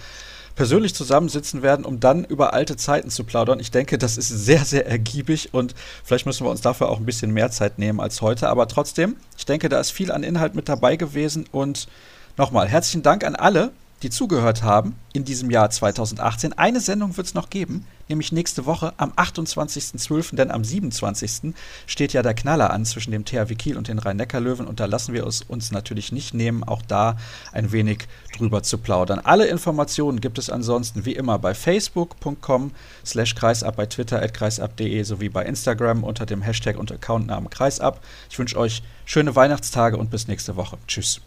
persönlich 0.55 0.95
zusammensitzen 0.95 1.62
werden, 1.62 1.85
um 1.85 2.01
dann 2.01 2.25
über 2.25 2.53
alte 2.53 2.77
Zeiten 2.77 3.11
zu 3.11 3.25
plaudern. 3.25 3.61
Ich 3.61 3.71
denke, 3.71 3.99
das 3.99 4.17
ist 4.19 4.29
sehr, 4.29 4.65
sehr 4.65 4.87
ergiebig 4.87 5.53
und 5.53 5.75
vielleicht 6.05 6.27
müssen 6.27 6.45
wir 6.47 6.51
uns 6.51 6.61
dafür 6.61 6.88
auch 6.88 6.99
ein 6.99 7.07
bisschen 7.07 7.33
mehr 7.33 7.51
Zeit 7.51 7.79
nehmen 7.79 8.01
als 8.01 8.21
heute. 8.21 8.49
Aber 8.49 8.69
trotzdem, 8.69 9.17
ich 9.37 9.47
denke, 9.47 9.69
da 9.69 9.81
ist 9.81 9.91
viel 9.91 10.12
an 10.12 10.23
Inhalt 10.23 10.55
mit 10.55 10.69
dabei 10.69 10.97
gewesen 10.97 11.47
und 11.53 11.88
nochmal 12.37 12.69
herzlichen 12.69 13.03
Dank 13.03 13.25
an 13.25 13.35
alle, 13.35 13.73
die 14.03 14.11
zugehört 14.11 14.62
haben 14.62 14.97
in 15.12 15.25
diesem 15.25 15.51
Jahr 15.51 15.71
2018. 15.71 16.55
Eine 16.55 16.81
Sendung 16.81 17.17
wird 17.17 17.29
es 17.29 17.35
noch 17.35 17.51
geben, 17.51 17.87
nämlich 18.09 18.33
nächste 18.33 18.67
Woche 18.67 18.93
am 18.97 19.12
28.12., 19.12 20.35
denn 20.37 20.51
am 20.51 20.65
27. 20.65 21.55
steht 21.87 22.12
ja 22.12 22.23
der 22.23 22.35
Knaller 22.35 22.73
an 22.73 22.85
zwischen 22.85 23.12
dem 23.12 23.25
THW 23.25 23.55
Kiel 23.55 23.77
und 23.77 23.88
den 23.88 23.99
Rhein-Neckar-Löwen 23.99 24.67
und 24.67 24.81
da 24.81 24.87
lassen 24.87 25.15
wir 25.15 25.27
es 25.27 25.43
uns 25.43 25.71
natürlich 25.71 26.12
nicht 26.12 26.35
nehmen, 26.35 26.65
auch 26.65 26.83
da 26.83 27.17
ein 27.53 27.73
wenig 27.73 28.09
drüber 28.37 28.62
zu 28.62 28.79
plaudern. 28.79 29.21
Alle 29.21 29.47
Informationen 29.47 30.21
gibt 30.21 30.38
es 30.38 30.51
ansonsten 30.51 31.05
wie 31.05 31.15
immer 31.15 31.38
bei 31.38 31.55
facebook.com 31.55 32.73
slash 33.07 33.35
kreisab, 33.35 33.77
bei 33.77 33.87
twitter 33.87 34.21
at 34.21 34.35
kreisab.de 34.35 35.03
sowie 35.05 35.29
bei 35.29 35.45
Instagram 35.45 36.05
unter 36.05 36.27
dem 36.27 36.43
Hashtag 36.43 36.77
und 36.77 36.93
Accountnamen 36.93 37.51
kreisab. 37.51 38.01
Ich 38.29 38.38
wünsche 38.38 38.59
euch 38.59 38.83
schöne 39.05 39.35
Weihnachtstage 39.37 39.97
und 39.97 40.11
bis 40.11 40.29
nächste 40.29 40.57
Woche. 40.57 40.77
Tschüss. 40.87 41.23